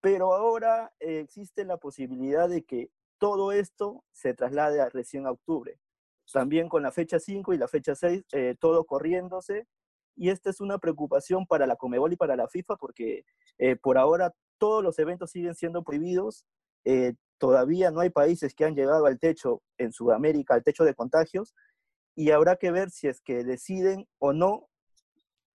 pero 0.00 0.34
ahora 0.34 0.92
eh, 0.98 1.20
existe 1.20 1.64
la 1.64 1.76
posibilidad 1.76 2.48
de 2.48 2.64
que 2.64 2.90
todo 3.18 3.52
esto 3.52 4.02
se 4.10 4.34
traslade 4.34 4.80
a 4.80 4.88
recién 4.88 5.28
a 5.28 5.30
octubre 5.30 5.78
también 6.32 6.68
con 6.68 6.82
la 6.82 6.92
fecha 6.92 7.18
5 7.18 7.54
y 7.54 7.58
la 7.58 7.68
fecha 7.68 7.94
6, 7.94 8.24
eh, 8.32 8.56
todo 8.58 8.84
corriéndose. 8.84 9.66
Y 10.16 10.30
esta 10.30 10.50
es 10.50 10.60
una 10.60 10.78
preocupación 10.78 11.46
para 11.46 11.66
la 11.66 11.76
Comebol 11.76 12.12
y 12.12 12.16
para 12.16 12.36
la 12.36 12.48
FIFA 12.48 12.76
porque 12.76 13.24
eh, 13.58 13.76
por 13.76 13.98
ahora 13.98 14.34
todos 14.58 14.82
los 14.82 14.98
eventos 14.98 15.30
siguen 15.30 15.54
siendo 15.54 15.84
prohibidos. 15.84 16.44
Eh, 16.84 17.14
todavía 17.38 17.90
no 17.90 18.00
hay 18.00 18.10
países 18.10 18.54
que 18.54 18.64
han 18.64 18.74
llegado 18.74 19.06
al 19.06 19.18
techo 19.18 19.62
en 19.78 19.92
Sudamérica, 19.92 20.54
al 20.54 20.64
techo 20.64 20.84
de 20.84 20.94
contagios, 20.94 21.54
y 22.16 22.32
habrá 22.32 22.56
que 22.56 22.72
ver 22.72 22.90
si 22.90 23.06
es 23.06 23.20
que 23.20 23.44
deciden 23.44 24.08
o 24.18 24.32
no. 24.32 24.68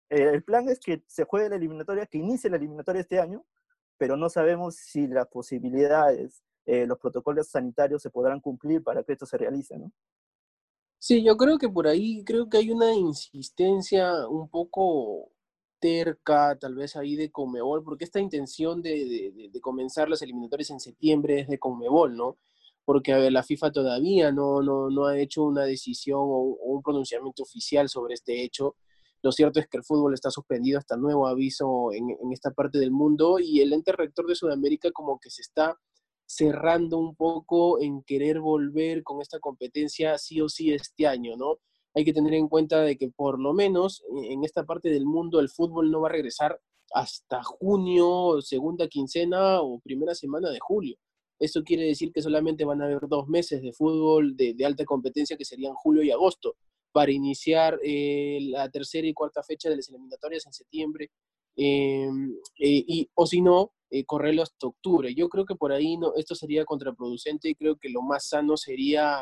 el 0.09 0.43
plan 0.43 0.69
es 0.69 0.79
que 0.79 1.03
se 1.07 1.25
juegue 1.25 1.49
la 1.49 1.57
eliminatoria, 1.57 2.05
que 2.05 2.19
inicie 2.19 2.49
la 2.49 2.57
eliminatoria 2.57 3.01
este 3.01 3.19
año, 3.19 3.45
pero 3.97 4.15
no 4.15 4.29
sabemos 4.29 4.75
si 4.75 5.07
las 5.07 5.27
posibilidades, 5.27 6.43
los 6.65 6.97
protocolos 6.99 7.49
sanitarios 7.49 8.01
se 8.01 8.09
podrán 8.09 8.39
cumplir 8.39 8.81
para 8.81 9.03
que 9.03 9.13
esto 9.13 9.25
se 9.25 9.37
realice, 9.37 9.77
¿no? 9.77 9.91
Sí, 11.05 11.21
yo 11.21 11.35
creo 11.35 11.57
que 11.57 11.67
por 11.67 11.85
ahí 11.87 12.23
creo 12.23 12.47
que 12.49 12.57
hay 12.57 12.71
una 12.71 12.93
insistencia 12.93 14.25
un 14.25 14.47
poco 14.47 15.33
terca, 15.79 16.57
tal 16.57 16.75
vez 16.75 16.95
ahí 16.95 17.17
de 17.17 17.29
Conmebol, 17.29 17.83
porque 17.83 18.05
esta 18.05 18.21
intención 18.21 18.81
de, 18.81 19.51
comenzar 19.61 20.07
las 20.09 20.21
eliminatorias 20.21 20.69
en 20.69 20.79
septiembre 20.79 21.41
es 21.41 21.49
de 21.49 21.59
Conmebol, 21.59 22.15
¿no? 22.15 22.37
Porque 22.85 23.11
a 23.11 23.17
ver, 23.17 23.33
la 23.33 23.43
FIFA 23.43 23.73
todavía 23.73 24.31
no, 24.31 24.61
no, 24.61 24.89
no 24.89 25.05
ha 25.07 25.19
hecho 25.19 25.43
una 25.43 25.65
decisión 25.65 26.19
o, 26.21 26.39
un 26.63 26.81
pronunciamiento 26.81 27.43
oficial 27.43 27.89
sobre 27.89 28.13
este 28.13 28.41
hecho. 28.41 28.77
Lo 29.21 29.33
cierto 29.33 29.59
es 29.59 29.67
que 29.67 29.77
el 29.77 29.83
fútbol 29.83 30.13
está 30.13 30.31
suspendido 30.31 30.79
hasta 30.79 30.95
nuevo 30.95 31.27
aviso 31.27 31.91
en, 31.91 32.11
en 32.11 32.31
esta 32.31 32.51
parte 32.51 32.79
del 32.79 32.91
mundo 32.91 33.39
y 33.39 33.59
el 33.59 33.73
ente 33.73 33.91
rector 33.91 34.25
de 34.25 34.35
Sudamérica 34.35 34.89
como 34.93 35.19
que 35.19 35.29
se 35.29 35.41
está 35.41 35.77
cerrando 36.25 36.97
un 36.97 37.15
poco 37.15 37.81
en 37.81 38.03
querer 38.03 38.39
volver 38.39 39.03
con 39.03 39.21
esta 39.21 39.39
competencia 39.39 40.17
sí 40.17 40.41
o 40.41 40.49
sí 40.49 40.73
este 40.73 41.07
año, 41.07 41.35
¿no? 41.37 41.57
Hay 41.95 42.05
que 42.05 42.13
tener 42.13 42.33
en 42.33 42.47
cuenta 42.47 42.81
de 42.81 42.97
que 42.97 43.09
por 43.09 43.39
lo 43.39 43.53
menos 43.53 44.03
en 44.29 44.43
esta 44.43 44.65
parte 44.65 44.89
del 44.89 45.05
mundo 45.05 45.39
el 45.39 45.49
fútbol 45.49 45.91
no 45.91 46.01
va 46.01 46.09
a 46.09 46.11
regresar 46.11 46.59
hasta 46.93 47.43
junio, 47.43 48.41
segunda 48.41 48.87
quincena 48.87 49.61
o 49.61 49.79
primera 49.79 50.15
semana 50.15 50.49
de 50.49 50.59
julio. 50.59 50.97
Esto 51.39 51.63
quiere 51.63 51.85
decir 51.85 52.11
que 52.13 52.21
solamente 52.21 52.65
van 52.65 52.81
a 52.81 52.85
haber 52.85 53.07
dos 53.07 53.27
meses 53.27 53.61
de 53.61 53.73
fútbol 53.73 54.35
de, 54.35 54.55
alta 54.65 54.85
competencia 54.85 55.37
que 55.37 55.45
serían 55.45 55.73
julio 55.73 56.03
y 56.03 56.11
agosto 56.11 56.55
para 56.91 57.11
iniciar 57.11 57.79
eh, 57.83 58.39
la 58.43 58.69
tercera 58.69 59.07
y 59.07 59.13
cuarta 59.13 59.43
fecha 59.43 59.69
de 59.69 59.75
las 59.77 59.89
eliminatorias 59.89 60.45
en 60.45 60.53
septiembre. 60.53 61.09
Em, 61.55 62.31
eh, 62.59 62.83
y, 62.87 63.09
o 63.15 63.25
si 63.25 63.41
no, 63.41 63.73
eh, 63.93 64.05
correrlo 64.05 64.41
hasta 64.41 64.65
octubre. 64.65 65.13
Yo 65.13 65.29
creo 65.29 65.45
que 65.45 65.53
por 65.53 65.71
ahí 65.71 65.97
no, 65.97 66.15
esto 66.15 66.33
sería 66.33 66.65
contraproducente 66.65 67.49
y 67.49 67.53
creo 67.53 67.75
que 67.75 67.89
lo 67.89 68.01
más 68.01 68.27
sano 68.27 68.57
sería 68.57 69.21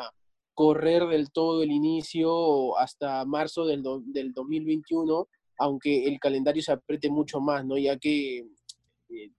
correr 0.54 1.06
del 1.08 1.30
todo 1.30 1.62
el 1.62 1.70
inicio 1.70 2.78
hasta 2.78 3.22
marzo 3.26 3.66
del, 3.66 3.82
del 4.06 4.32
2021, 4.32 5.28
aunque 5.58 6.06
el 6.06 6.18
calendario 6.18 6.62
se 6.62 6.72
apriete 6.72 7.10
mucho 7.10 7.38
más, 7.38 7.66
¿no? 7.66 7.76
Ya 7.76 7.98
que 7.98 8.38
eh, 8.38 9.30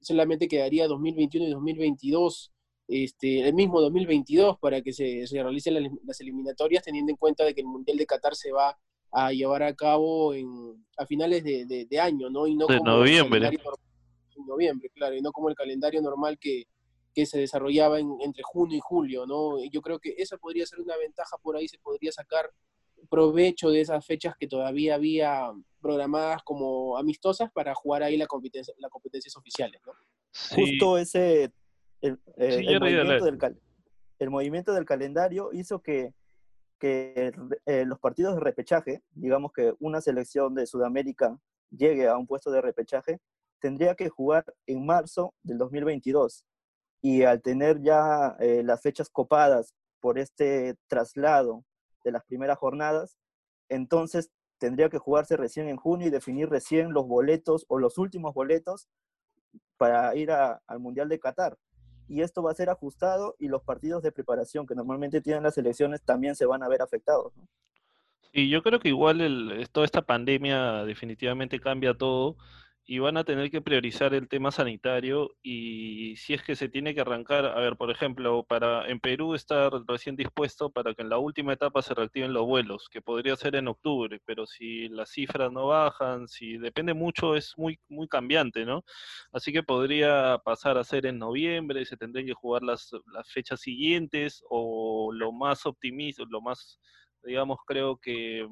solamente 0.00 0.48
quedaría 0.48 0.88
2021 0.88 1.46
y 1.46 1.50
2022, 1.52 2.52
este, 2.88 3.46
el 3.46 3.54
mismo 3.54 3.80
2022 3.80 4.58
para 4.58 4.82
que 4.82 4.92
se, 4.92 5.28
se 5.28 5.40
realicen 5.40 5.74
las, 6.04 6.20
eliminatorias, 6.20 6.82
teniendo 6.82 7.12
en 7.12 7.16
cuenta 7.18 7.44
de 7.44 7.54
que 7.54 7.60
el 7.60 7.68
Mundial 7.68 7.98
de 7.98 8.06
Qatar 8.06 8.34
se 8.34 8.50
va 8.50 8.76
a 9.12 9.30
llevar 9.30 9.62
a 9.62 9.76
cabo 9.76 10.34
en, 10.34 10.48
a 10.96 11.06
finales 11.06 11.44
de, 11.44 11.86
de, 11.88 12.00
año, 12.00 12.28
¿no? 12.30 12.48
Y 12.48 12.56
no 12.56 12.66
de 12.66 12.80
noviembre 12.80 13.60
noviembre, 14.44 14.90
claro, 14.90 15.14
y 15.14 15.22
no 15.22 15.32
como 15.32 15.48
el 15.48 15.54
calendario 15.54 16.02
normal 16.02 16.38
que, 16.38 16.64
se 17.24 17.38
desarrollaba 17.38 17.98
entre 17.98 18.42
junio 18.42 18.76
y 18.76 18.80
julio, 18.82 19.24
¿no? 19.24 19.56
yo 19.72 19.80
creo 19.80 19.98
que 19.98 20.14
esa 20.18 20.36
podría 20.36 20.66
ser 20.66 20.80
una 20.80 20.98
ventaja, 20.98 21.38
por 21.42 21.56
ahí 21.56 21.66
se 21.66 21.78
podría 21.78 22.12
sacar 22.12 22.50
provecho 23.08 23.70
de 23.70 23.80
esas 23.80 24.04
fechas 24.04 24.34
que 24.38 24.46
todavía 24.46 24.96
había 24.96 25.50
programadas 25.80 26.42
como 26.42 26.98
amistosas 26.98 27.50
para 27.52 27.74
jugar 27.74 28.02
ahí 28.02 28.18
la 28.18 28.26
competencia, 28.26 28.74
las 28.78 28.90
competencias 28.90 29.34
oficiales, 29.34 29.80
¿no? 29.86 29.92
Justo 30.54 30.98
ese, 30.98 31.50
el, 32.02 32.18
movimiento 34.30 34.74
del, 34.74 34.84
calendario 34.84 35.50
hizo 35.52 35.80
que, 35.80 36.12
que 36.78 37.32
eh, 37.64 37.84
los 37.86 37.98
partidos 37.98 38.34
de 38.34 38.40
repechaje, 38.40 39.02
digamos 39.12 39.52
que 39.52 39.74
una 39.78 40.00
selección 40.00 40.54
de 40.54 40.66
Sudamérica 40.66 41.38
llegue 41.70 42.06
a 42.08 42.16
un 42.16 42.26
puesto 42.26 42.50
de 42.50 42.60
repechaje, 42.60 43.20
tendría 43.60 43.94
que 43.94 44.08
jugar 44.08 44.44
en 44.66 44.84
marzo 44.84 45.34
del 45.42 45.58
2022. 45.58 46.44
Y 47.02 47.22
al 47.22 47.42
tener 47.42 47.82
ya 47.82 48.36
eh, 48.40 48.62
las 48.64 48.82
fechas 48.82 49.08
copadas 49.10 49.74
por 50.00 50.18
este 50.18 50.76
traslado 50.88 51.64
de 52.04 52.12
las 52.12 52.24
primeras 52.24 52.58
jornadas, 52.58 53.16
entonces 53.68 54.30
tendría 54.58 54.88
que 54.88 54.98
jugarse 54.98 55.36
recién 55.36 55.68
en 55.68 55.76
junio 55.76 56.06
y 56.06 56.10
definir 56.10 56.48
recién 56.48 56.92
los 56.92 57.06
boletos 57.06 57.64
o 57.68 57.78
los 57.78 57.98
últimos 57.98 58.32
boletos 58.34 58.88
para 59.76 60.14
ir 60.16 60.30
al 60.30 60.80
Mundial 60.80 61.08
de 61.08 61.18
Qatar. 61.18 61.56
Y 62.08 62.22
esto 62.22 62.42
va 62.42 62.52
a 62.52 62.54
ser 62.54 62.70
ajustado 62.70 63.34
y 63.38 63.48
los 63.48 63.62
partidos 63.62 64.02
de 64.02 64.12
preparación 64.12 64.66
que 64.66 64.74
normalmente 64.74 65.20
tienen 65.20 65.42
las 65.42 65.58
elecciones 65.58 66.02
también 66.02 66.36
se 66.36 66.46
van 66.46 66.62
a 66.62 66.68
ver 66.68 66.82
afectados. 66.82 67.32
Y 68.32 68.48
yo 68.48 68.62
creo 68.62 68.80
que 68.80 68.88
igual 68.88 69.20
el, 69.20 69.68
toda 69.72 69.86
esta 69.86 70.02
pandemia 70.02 70.84
definitivamente 70.84 71.58
cambia 71.58 71.94
todo 71.94 72.36
y 72.88 73.00
van 73.00 73.16
a 73.16 73.24
tener 73.24 73.50
que 73.50 73.60
priorizar 73.60 74.14
el 74.14 74.28
tema 74.28 74.52
sanitario 74.52 75.34
y 75.42 76.14
si 76.16 76.34
es 76.34 76.42
que 76.44 76.54
se 76.54 76.68
tiene 76.68 76.94
que 76.94 77.00
arrancar, 77.00 77.44
a 77.44 77.58
ver, 77.58 77.76
por 77.76 77.90
ejemplo, 77.90 78.44
para 78.44 78.88
en 78.88 79.00
Perú 79.00 79.34
estar 79.34 79.72
recién 79.88 80.14
dispuesto 80.14 80.70
para 80.70 80.94
que 80.94 81.02
en 81.02 81.08
la 81.08 81.18
última 81.18 81.52
etapa 81.52 81.82
se 81.82 81.94
reactiven 81.94 82.32
los 82.32 82.46
vuelos, 82.46 82.88
que 82.88 83.02
podría 83.02 83.34
ser 83.34 83.56
en 83.56 83.66
octubre, 83.66 84.20
pero 84.24 84.46
si 84.46 84.88
las 84.88 85.10
cifras 85.10 85.50
no 85.50 85.66
bajan, 85.66 86.28
si 86.28 86.58
depende 86.58 86.94
mucho, 86.94 87.34
es 87.34 87.54
muy 87.56 87.80
muy 87.88 88.06
cambiante, 88.06 88.64
¿no? 88.64 88.84
Así 89.32 89.52
que 89.52 89.64
podría 89.64 90.38
pasar 90.44 90.78
a 90.78 90.84
ser 90.84 91.06
en 91.06 91.18
noviembre, 91.18 91.84
se 91.86 91.96
tendrían 91.96 92.26
que 92.26 92.34
jugar 92.34 92.62
las, 92.62 92.90
las 93.12 93.28
fechas 93.32 93.60
siguientes 93.60 94.42
o 94.48 95.10
lo 95.12 95.32
más 95.32 95.66
optimista, 95.66 96.22
lo 96.28 96.40
más 96.40 96.78
digamos, 97.24 97.58
creo 97.66 97.96
que 97.96 98.46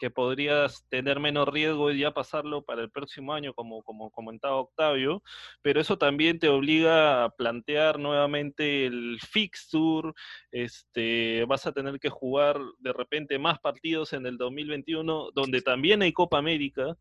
que 0.00 0.10
podrías 0.10 0.86
tener 0.88 1.20
menos 1.20 1.46
riesgo 1.46 1.92
y 1.92 2.00
ya 2.00 2.12
pasarlo 2.12 2.64
para 2.64 2.80
el 2.82 2.90
próximo 2.90 3.34
año, 3.34 3.52
como, 3.52 3.82
como 3.82 4.10
comentaba 4.10 4.56
Octavio, 4.56 5.22
pero 5.62 5.80
eso 5.80 5.98
también 5.98 6.38
te 6.38 6.48
obliga 6.48 7.24
a 7.24 7.28
plantear 7.28 7.98
nuevamente 7.98 8.86
el 8.86 9.18
fixture, 9.20 10.12
este, 10.50 11.44
vas 11.46 11.66
a 11.66 11.72
tener 11.72 12.00
que 12.00 12.08
jugar 12.08 12.58
de 12.78 12.94
repente 12.94 13.38
más 13.38 13.60
partidos 13.60 14.14
en 14.14 14.24
el 14.24 14.38
2021, 14.38 15.32
donde 15.34 15.60
también 15.60 16.00
hay 16.00 16.12
Copa 16.12 16.38
América, 16.38 16.96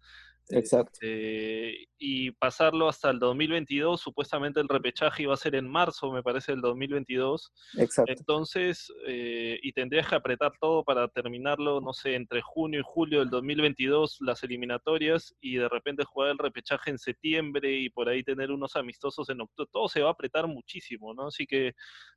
Exacto. 0.50 0.91
Este, 0.94 1.88
y 1.98 2.32
pasarlo 2.32 2.88
hasta 2.88 3.10
el 3.10 3.20
2022, 3.20 4.00
supuestamente 4.00 4.60
el 4.60 4.68
repechaje 4.68 5.24
iba 5.24 5.34
a 5.34 5.38
ser 5.38 5.56
en 5.56 5.70
marzo, 5.70 6.12
me 6.12 6.24
parece, 6.24 6.53
el 6.53 6.62
2022. 6.62 7.51
Exacto. 7.77 8.12
Entonces, 8.12 8.91
eh, 9.06 9.60
y 9.62 9.74
tendrías 9.74 10.08
que 10.08 10.15
apretar 10.15 10.53
todo 10.60 10.84
para 10.84 11.08
terminarlo, 11.10 11.82
no 11.82 11.94
sé, 11.94 12.15
entre 12.15 12.41
junio 12.41 12.79
y 12.79 12.84
julio 12.86 13.20
del 13.20 13.29
2022, 13.29 14.18
las 14.22 14.44
eliminatorias, 14.44 15.36
y 15.41 15.58
de 15.58 15.70
repente 15.70 16.06
jugar 16.06 16.32
el 16.32 16.38
repechaje 16.38 16.89
en 16.89 16.98
septiembre 16.98 17.72
y 17.72 17.89
por 17.89 18.10
ahí 18.10 18.24
tener 18.24 18.51
unos 18.51 18.75
amistosos 18.75 19.29
en 19.29 19.41
octubre. 19.41 19.70
Todo 19.72 19.88
se 19.89 20.01
va 20.01 20.10
a 20.10 20.13
apretar 20.13 20.48
muchísimo, 20.48 21.13
¿no? 21.13 21.27
Así 21.27 21.46
que 21.46 21.74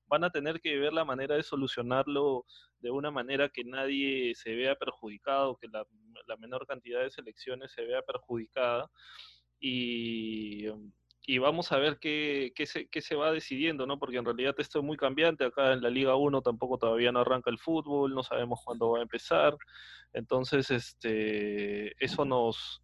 van 0.07 0.25
a 0.25 0.31
tener 0.31 0.61
que 0.61 0.79
ver 0.79 0.93
la 0.93 1.05
manera 1.05 1.35
de 1.37 1.43
solucionarlo 1.43 2.45
de 2.83 2.91
una 2.91 3.11
manera 3.11 3.49
que 3.49 3.65
nadie 3.65 4.35
se 4.35 4.55
vea 4.55 4.75
perjudicado, 4.75 5.57
que 5.57 5.69
la, 5.69 5.87
menor 6.37 6.67
cantidad 6.67 7.01
de 7.01 7.11
selecciones 7.11 7.73
se 7.73 7.85
vea 7.85 8.03
perjudicada. 8.03 8.91
Y, 9.61 10.67
vamos 11.39 11.71
a 11.71 11.79
ver 11.79 11.99
qué, 12.01 12.53
qué, 12.57 12.67
se, 12.67 12.89
qué, 12.89 13.01
se, 13.01 13.15
va 13.15 13.31
decidiendo, 13.31 13.87
¿no? 13.87 13.99
Porque 13.99 14.17
en 14.17 14.25
realidad 14.25 14.55
esto 14.59 14.81
es 14.81 14.85
muy 14.85 14.97
cambiante. 14.97 15.45
Acá 15.45 15.73
en 15.73 15.83
la 15.83 15.91
Liga 15.91 16.17
1 16.17 16.43
tampoco 16.43 16.79
todavía 16.79 17.13
no 17.13 17.21
arranca 17.21 17.51
el 17.51 17.59
fútbol, 17.59 18.15
no 18.15 18.25
sabemos 18.25 18.61
cuándo 18.65 18.91
va 18.91 18.99
a 18.99 19.03
empezar. 19.03 19.57
Entonces, 20.13 20.71
este, 20.71 21.93
eso 22.05 22.25
nos, 22.25 22.82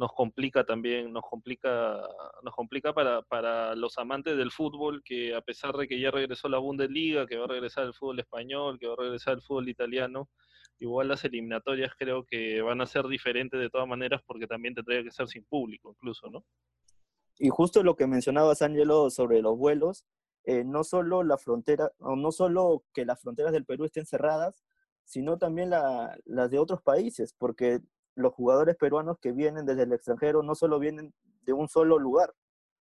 nos 0.00 0.14
complica 0.14 0.64
también, 0.64 1.12
nos 1.12 1.24
complica, 1.28 2.00
nos 2.42 2.54
complica 2.54 2.94
para, 2.94 3.20
para, 3.20 3.74
los 3.76 3.98
amantes 3.98 4.34
del 4.34 4.50
fútbol, 4.50 5.02
que 5.04 5.34
a 5.34 5.42
pesar 5.42 5.76
de 5.76 5.86
que 5.86 6.00
ya 6.00 6.10
regresó 6.10 6.48
la 6.48 6.56
Bundesliga, 6.56 7.26
que 7.26 7.36
va 7.36 7.44
a 7.44 7.48
regresar 7.48 7.84
el 7.84 7.92
fútbol 7.92 8.18
español, 8.18 8.78
que 8.78 8.86
va 8.86 8.94
a 8.94 9.02
regresar 9.02 9.34
el 9.34 9.42
fútbol 9.42 9.68
italiano, 9.68 10.30
igual 10.78 11.08
las 11.08 11.22
eliminatorias 11.26 11.92
creo 11.98 12.24
que 12.24 12.62
van 12.62 12.80
a 12.80 12.86
ser 12.86 13.08
diferentes 13.08 13.60
de 13.60 13.68
todas 13.68 13.86
maneras 13.86 14.22
porque 14.26 14.46
también 14.46 14.74
tendría 14.74 15.02
que 15.02 15.10
ser 15.10 15.28
sin 15.28 15.44
público 15.44 15.90
incluso, 15.90 16.30
¿no? 16.30 16.46
Y 17.38 17.50
justo 17.50 17.82
lo 17.82 17.94
que 17.94 18.06
mencionabas, 18.06 18.62
Ángelo, 18.62 19.10
sobre 19.10 19.42
los 19.42 19.58
vuelos, 19.58 20.06
eh, 20.44 20.64
no 20.64 20.82
solo 20.82 21.22
la 21.24 21.36
frontera, 21.36 21.90
no 21.98 22.32
solo 22.32 22.84
que 22.94 23.04
las 23.04 23.20
fronteras 23.20 23.52
del 23.52 23.66
Perú 23.66 23.84
estén 23.84 24.06
cerradas, 24.06 24.64
sino 25.04 25.36
también 25.36 25.68
las 25.68 26.50
de 26.50 26.58
otros 26.58 26.80
países, 26.80 27.34
porque 27.36 27.80
los 28.20 28.34
jugadores 28.34 28.76
peruanos 28.76 29.18
que 29.20 29.32
vienen 29.32 29.66
desde 29.66 29.82
el 29.82 29.92
extranjero 29.92 30.42
no 30.42 30.54
solo 30.54 30.78
vienen 30.78 31.12
de 31.42 31.52
un 31.52 31.68
solo 31.68 31.98
lugar, 31.98 32.34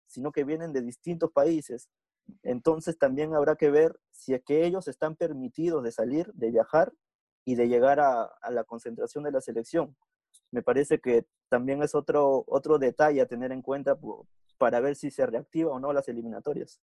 sino 0.07 0.31
que 0.31 0.43
vienen 0.43 0.73
de 0.73 0.81
distintos 0.81 1.31
países. 1.31 1.89
Entonces 2.43 2.97
también 2.97 3.33
habrá 3.33 3.55
que 3.55 3.69
ver 3.69 3.99
si 4.11 4.33
es 4.33 4.43
que 4.43 4.65
ellos 4.65 4.87
están 4.87 5.15
permitidos 5.15 5.83
de 5.83 5.91
salir, 5.91 6.31
de 6.33 6.51
viajar 6.51 6.93
y 7.45 7.55
de 7.55 7.67
llegar 7.67 7.99
a, 7.99 8.29
la 8.49 8.63
concentración 8.63 9.23
de 9.23 9.31
la 9.31 9.41
selección. 9.41 9.95
Me 10.51 10.61
parece 10.61 10.99
que 10.99 11.25
también 11.49 11.81
es 11.83 11.95
otro, 11.95 12.43
otro 12.47 12.77
detalle 12.77 13.21
a 13.21 13.25
tener 13.25 13.51
en 13.51 13.61
cuenta 13.61 13.97
para 14.57 14.79
ver 14.79 14.95
si 14.95 15.11
se 15.11 15.25
reactiva 15.25 15.71
o 15.71 15.79
no 15.79 15.93
las 15.93 16.09
eliminatorias. 16.09 16.81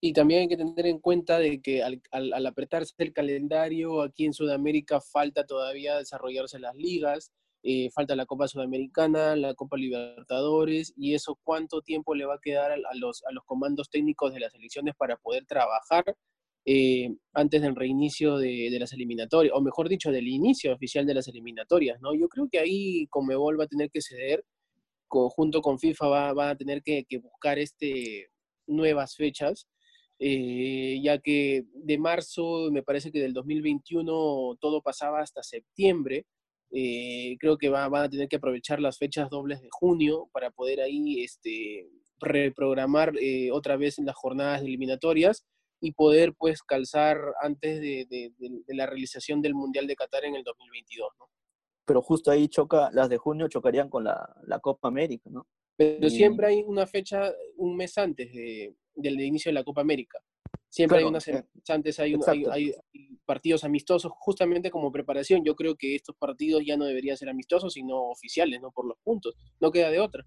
Y 0.00 0.12
también 0.12 0.42
hay 0.42 0.48
que 0.48 0.56
tener 0.56 0.86
en 0.86 0.98
cuenta 0.98 1.38
de 1.38 1.60
que 1.60 1.82
al, 1.82 2.02
al 2.10 2.46
apretarse 2.46 2.94
el 2.98 3.12
calendario, 3.12 4.02
aquí 4.02 4.26
en 4.26 4.34
Sudamérica 4.34 5.00
falta 5.00 5.44
todavía 5.44 5.96
desarrollarse 5.96 6.58
las 6.58 6.76
ligas, 6.76 7.32
eh, 7.68 7.90
falta 7.90 8.14
la 8.14 8.26
Copa 8.26 8.46
Sudamericana, 8.46 9.34
la 9.34 9.54
Copa 9.54 9.76
Libertadores, 9.76 10.94
y 10.96 11.14
eso 11.14 11.36
cuánto 11.42 11.82
tiempo 11.82 12.14
le 12.14 12.24
va 12.24 12.34
a 12.34 12.40
quedar 12.40 12.70
a, 12.70 12.76
los, 12.94 13.24
a 13.24 13.32
los 13.32 13.42
comandos 13.44 13.90
técnicos 13.90 14.32
de 14.32 14.38
las 14.38 14.54
elecciones 14.54 14.94
para 14.96 15.16
poder 15.16 15.46
trabajar 15.46 16.04
eh, 16.64 17.10
antes 17.32 17.60
del 17.62 17.74
reinicio 17.74 18.38
de, 18.38 18.76
las 18.78 18.92
eliminatorias, 18.92 19.52
o 19.52 19.60
mejor 19.60 19.88
dicho, 19.88 20.12
del 20.12 20.28
inicio 20.28 20.72
oficial 20.72 21.06
de 21.06 21.14
las 21.14 21.26
eliminatorias, 21.26 22.00
¿no? 22.00 22.14
Yo 22.14 22.28
creo 22.28 22.48
que 22.48 22.60
ahí 22.60 23.08
Comebol 23.08 23.58
va 23.58 23.64
a 23.64 23.68
tener 23.68 23.90
que 23.90 24.00
ceder, 24.00 24.44
junto 25.08 25.60
con 25.60 25.80
FIFA 25.80 26.06
va, 26.06 26.32
va 26.34 26.50
a 26.50 26.56
tener 26.56 26.84
que, 26.84 27.04
buscar 27.20 27.58
este, 27.58 28.28
nuevas 28.68 29.16
fechas, 29.16 29.66
eh, 30.20 31.00
ya 31.02 31.18
que 31.18 31.64
de 31.74 31.98
marzo, 31.98 32.70
me 32.70 32.84
parece 32.84 33.10
que 33.10 33.18
del 33.18 33.32
2021 33.32 34.56
todo 34.60 34.82
pasaba 34.82 35.20
hasta 35.20 35.42
septiembre, 35.42 36.26
eh, 36.72 37.36
creo 37.38 37.56
que 37.56 37.68
van 37.68 37.94
a 37.94 38.08
tener 38.08 38.28
que 38.28 38.36
aprovechar 38.36 38.80
las 38.80 38.98
fechas 38.98 39.30
dobles 39.30 39.60
de 39.62 39.68
junio 39.70 40.28
para 40.32 40.50
poder 40.50 40.80
ahí 40.80 41.22
este, 41.22 41.88
reprogramar 42.20 43.12
otra 43.52 43.76
vez 43.76 43.98
las 43.98 44.16
jornadas 44.16 44.62
eliminatorias 44.62 45.46
y 45.80 45.92
poder 45.92 46.34
pues 46.34 46.62
calzar 46.62 47.18
antes 47.42 47.80
de, 47.80 48.32
la 48.68 48.86
realización 48.86 49.42
del 49.42 49.54
Mundial 49.54 49.86
de 49.86 49.96
Qatar 49.96 50.24
en 50.24 50.34
el 50.34 50.42
2022, 50.42 51.08
¿no? 51.18 51.26
Pero 51.84 52.02
justo 52.02 52.30
ahí 52.30 52.48
choca, 52.48 52.90
las 52.92 53.08
de 53.08 53.16
junio 53.16 53.48
chocarían 53.48 53.88
con 53.88 54.04
la, 54.04 54.60
Copa 54.60 54.88
América, 54.88 55.30
¿no? 55.30 55.46
Pero 55.76 56.08
siempre 56.08 56.46
hay 56.48 56.62
una 56.66 56.86
fecha 56.86 57.32
un 57.56 57.76
mes 57.76 57.96
antes 57.98 58.32
del 58.32 59.20
inicio 59.20 59.50
de 59.50 59.54
la 59.54 59.64
Copa 59.64 59.82
América. 59.82 60.18
Siempre 60.76 60.98
hay 60.98 61.04
unas 61.04 61.26
eh, 61.28 61.42
antes, 61.70 61.98
hay, 61.98 62.18
hay, 62.50 62.74
partidos 63.24 63.64
amistosos 63.64 64.12
justamente 64.14 64.70
como 64.70 64.92
preparación. 64.92 65.42
Yo 65.42 65.56
creo 65.56 65.74
que 65.74 65.94
estos 65.94 66.14
partidos 66.16 66.64
ya 66.66 66.76
no 66.76 66.84
deberían 66.84 67.16
ser 67.16 67.30
amistosos, 67.30 67.72
sino 67.72 68.10
oficiales, 68.10 68.60
¿no? 68.60 68.72
Por 68.72 68.84
los 68.84 68.98
puntos. 69.02 69.34
No 69.58 69.70
queda 69.70 69.88
de 69.88 70.00
otra. 70.00 70.26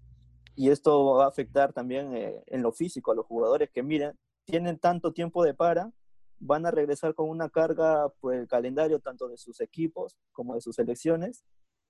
Y 0.56 0.70
esto 0.70 1.04
va 1.14 1.26
a 1.26 1.28
afectar 1.28 1.72
también 1.72 2.16
eh, 2.16 2.42
en 2.46 2.62
lo 2.62 2.72
físico 2.72 3.12
a 3.12 3.14
los 3.14 3.26
jugadores 3.26 3.70
que 3.70 3.84
miren, 3.84 4.18
tienen 4.44 4.80
tanto 4.80 5.12
tiempo 5.12 5.44
de 5.44 5.54
para, 5.54 5.92
van 6.40 6.66
a 6.66 6.72
regresar 6.72 7.14
con 7.14 7.28
una 7.28 7.48
carga 7.48 8.08
por 8.18 8.34
el 8.34 8.48
calendario 8.48 8.98
tanto 8.98 9.28
de 9.28 9.36
sus 9.36 9.60
equipos 9.60 10.16
como 10.32 10.56
de 10.56 10.62
sus 10.62 10.74
selecciones 10.74 11.44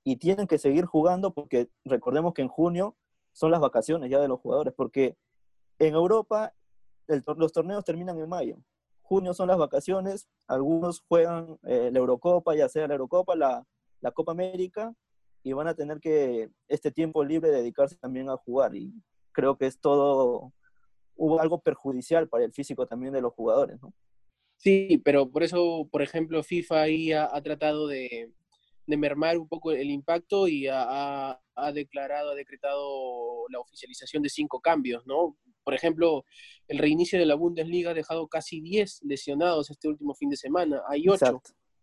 y 0.04 0.16
tienen 0.16 0.46
que 0.46 0.58
seguir 0.58 0.84
jugando 0.84 1.32
porque 1.32 1.70
recordemos 1.86 2.34
que 2.34 2.42
en 2.42 2.48
junio 2.48 2.94
son 3.32 3.52
las 3.52 3.60
vacaciones 3.60 4.10
ya 4.10 4.20
de 4.20 4.28
los 4.28 4.38
jugadores, 4.38 4.74
porque 4.76 5.16
en 5.78 5.94
Europa 5.94 6.52
los 7.36 7.52
torneos 7.52 7.84
terminan 7.84 8.18
en 8.18 8.28
mayo. 8.28 8.56
Junio 9.02 9.34
son 9.34 9.48
las 9.48 9.58
vacaciones, 9.58 10.28
algunos 10.46 11.00
juegan 11.08 11.58
eh, 11.64 11.90
la 11.92 11.98
Eurocopa, 11.98 12.54
ya 12.54 12.68
sea 12.68 12.86
la 12.86 12.94
Eurocopa, 12.94 13.34
la, 13.34 13.66
Copa 14.14 14.32
América, 14.32 14.94
y 15.42 15.52
van 15.52 15.66
a 15.66 15.74
tener 15.74 16.00
que 16.00 16.50
este 16.68 16.90
tiempo 16.90 17.24
libre 17.24 17.50
dedicarse 17.50 17.96
también 17.96 18.28
a 18.30 18.36
jugar. 18.36 18.74
Y 18.76 18.92
creo 19.32 19.56
que 19.56 19.66
es 19.66 19.80
todo 19.80 20.52
hubo 21.16 21.38
algo 21.38 21.60
perjudicial 21.60 22.28
para 22.28 22.44
el 22.44 22.52
físico 22.52 22.86
también 22.86 23.12
de 23.12 23.20
los 23.20 23.34
jugadores. 23.34 23.78
Sí, 24.56 25.00
pero 25.04 25.30
por 25.30 25.42
eso, 25.42 25.86
por 25.90 26.02
ejemplo, 26.02 26.42
FIFA 26.42 26.80
ahí 26.80 27.12
ha, 27.12 27.40
tratado 27.42 27.86
de, 27.86 28.32
mermar 28.86 29.38
un 29.38 29.48
poco 29.48 29.72
el 29.72 29.90
impacto 29.90 30.48
y 30.48 30.66
ha, 30.70 31.38
declarado, 31.74 32.30
ha 32.30 32.34
decretado 32.34 33.48
la 33.50 33.58
oficialización 33.58 34.22
de 34.22 34.30
cinco 34.30 34.60
cambios, 34.60 35.06
¿no? 35.06 35.36
Por 35.64 35.74
ejemplo, 35.74 36.24
el 36.68 36.78
reinicio 36.78 37.18
de 37.18 37.26
la 37.26 37.34
Bundesliga 37.34 37.90
ha 37.90 37.94
dejado 37.94 38.28
casi 38.28 38.60
10 38.60 39.00
lesionados 39.02 39.70
este 39.70 39.88
último 39.88 40.14
fin 40.14 40.30
de 40.30 40.36
semana. 40.36 40.82
Hay 40.88 41.08
ocho, 41.08 41.42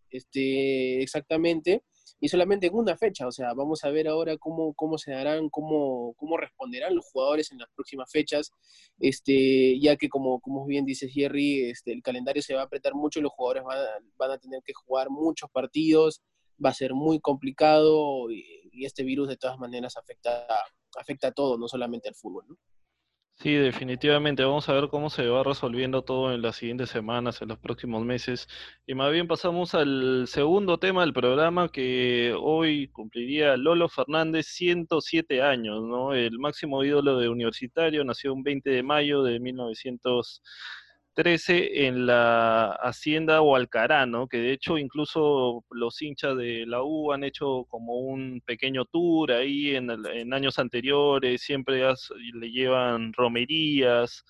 este, 0.10 1.02
exactamente 1.02 1.84
y 2.20 2.30
solamente 2.30 2.68
en 2.68 2.76
una 2.76 2.98
fecha. 2.98 3.28
O 3.28 3.32
sea, 3.32 3.54
vamos 3.54 3.84
a 3.84 3.90
ver 3.90 4.08
ahora 4.08 4.38
cómo, 4.38 4.74
cómo 4.74 4.98
se 4.98 5.12
darán, 5.12 5.50
cómo, 5.50 6.14
cómo 6.18 6.38
responderán 6.38 6.96
los 6.96 7.06
jugadores 7.12 7.52
en 7.52 7.60
las 7.60 7.70
próximas 7.76 8.10
fechas, 8.12 8.52
este, 9.00 9.80
ya 9.80 9.96
que 9.96 10.10
como, 10.10 10.40
como 10.40 10.66
bien 10.66 10.86
dice 10.86 11.10
Jerry, 11.10 11.70
este, 11.70 11.92
el 11.92 12.02
calendario 12.02 12.42
se 12.42 12.54
va 12.54 12.62
a 12.62 12.66
apretar 12.66 12.94
mucho, 12.96 13.22
los 13.22 13.32
jugadores 13.34 13.64
van 13.64 13.78
a, 13.78 13.88
van 14.18 14.32
a 14.32 14.38
tener 14.38 14.62
que 14.64 14.74
jugar 14.74 15.10
muchos 15.10 15.50
partidos, 15.52 16.22
va 16.64 16.70
a 16.72 16.74
ser 16.74 16.94
muy 16.94 17.20
complicado 17.20 18.32
y, 18.32 18.70
y, 18.72 18.86
este 18.86 19.04
virus 19.04 19.28
de 19.28 19.38
todas 19.38 19.60
maneras 19.60 19.98
afecta, 19.98 20.48
afecta 20.98 21.28
a 21.28 21.32
todo, 21.32 21.58
no 21.58 21.68
solamente 21.68 22.10
al 22.10 22.16
fútbol. 22.16 22.46
¿no? 22.50 22.58
Sí, 23.40 23.54
definitivamente. 23.54 24.44
Vamos 24.44 24.68
a 24.68 24.74
ver 24.74 24.90
cómo 24.90 25.12
se 25.12 25.28
va 25.28 25.44
resolviendo 25.44 26.02
todo 26.02 26.34
en 26.34 26.42
las 26.42 26.56
siguientes 26.56 26.90
semanas, 26.90 27.40
en 27.42 27.50
los 27.50 27.60
próximos 27.60 28.04
meses. 28.04 28.48
Y 28.88 28.96
más 28.96 29.12
bien 29.12 29.28
pasamos 29.28 29.76
al 29.76 30.26
segundo 30.28 30.80
tema 30.80 31.02
del 31.02 31.14
programa 31.14 31.70
que 31.70 32.34
hoy 32.36 32.88
cumpliría 32.88 33.56
Lolo 33.56 33.90
Fernández 33.90 34.48
107 34.48 35.44
años, 35.44 35.84
¿no? 35.84 36.14
El 36.16 36.40
máximo 36.40 36.84
ídolo 36.84 37.20
de 37.20 37.30
universitario, 37.30 38.04
nació 38.04 38.34
un 38.34 38.42
20 38.42 38.72
de 38.72 38.82
mayo 38.82 39.22
de 39.22 39.40
1900. 39.40 40.42
13 41.18 41.88
en 41.88 42.06
la 42.06 42.74
Hacienda 42.74 43.42
Hualcará, 43.42 44.06
¿no? 44.06 44.28
Que 44.28 44.38
de 44.38 44.54
hecho 44.54 44.78
incluso 44.78 45.66
los 45.72 46.00
hinchas 46.00 46.38
de 46.38 46.68
la 46.68 46.84
U 46.84 47.12
han 47.12 47.24
hecho 47.24 47.66
como 47.70 47.96
un 47.96 48.40
pequeño 48.46 48.86
tour 48.86 49.32
ahí 49.32 49.76
en, 49.76 49.90
años 50.32 50.60
anteriores, 50.60 51.42
siempre 51.42 51.82
le 52.36 52.52
llevan 52.52 53.14
romerías 53.14 54.24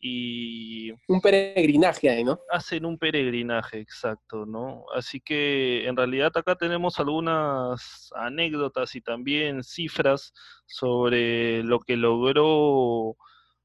y... 0.00 0.90
Un 1.06 1.20
peregrinaje 1.20 2.08
ahí, 2.08 2.24
¿no? 2.24 2.40
Hacen 2.50 2.86
un 2.86 2.96
peregrinaje, 2.96 3.80
exacto, 3.80 4.46
¿no? 4.46 4.86
Así 4.94 5.20
que 5.20 5.86
en 5.86 5.98
realidad 5.98 6.32
acá 6.34 6.54
tenemos 6.54 6.98
algunas 6.98 8.10
anécdotas 8.16 8.94
y 8.94 9.02
también 9.02 9.62
cifras 9.62 10.32
sobre 10.64 11.62
lo 11.62 11.78
que 11.78 11.98
logró 11.98 13.18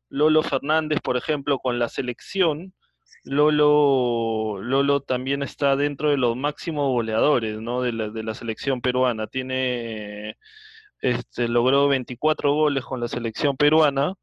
Lolo 0.10 0.44
Fernández, 0.44 1.00
por 1.02 1.18
ejemplo, 1.18 1.60
con 1.60 1.80
la 1.80 1.90
selección, 1.90 2.74
Lolo, 3.24 4.62
Lolo 4.62 5.02
también 5.02 5.44
está 5.44 5.76
dentro 5.76 6.10
de 6.10 6.18
los 6.18 6.36
máximos 6.36 6.90
goleadores 6.92 7.60
¿no? 7.60 7.82
de, 7.82 7.92
la, 7.92 8.10
de 8.10 8.24
la 8.24 8.34
selección 8.34 8.82
peruana. 8.82 9.28
Tiene, 9.28 10.38
este, 11.02 11.48
logró 11.48 11.88
24 11.88 12.54
goles 12.54 12.84
con 12.86 13.00
la 13.00 13.08
selección 13.08 13.58
peruana 13.58 14.14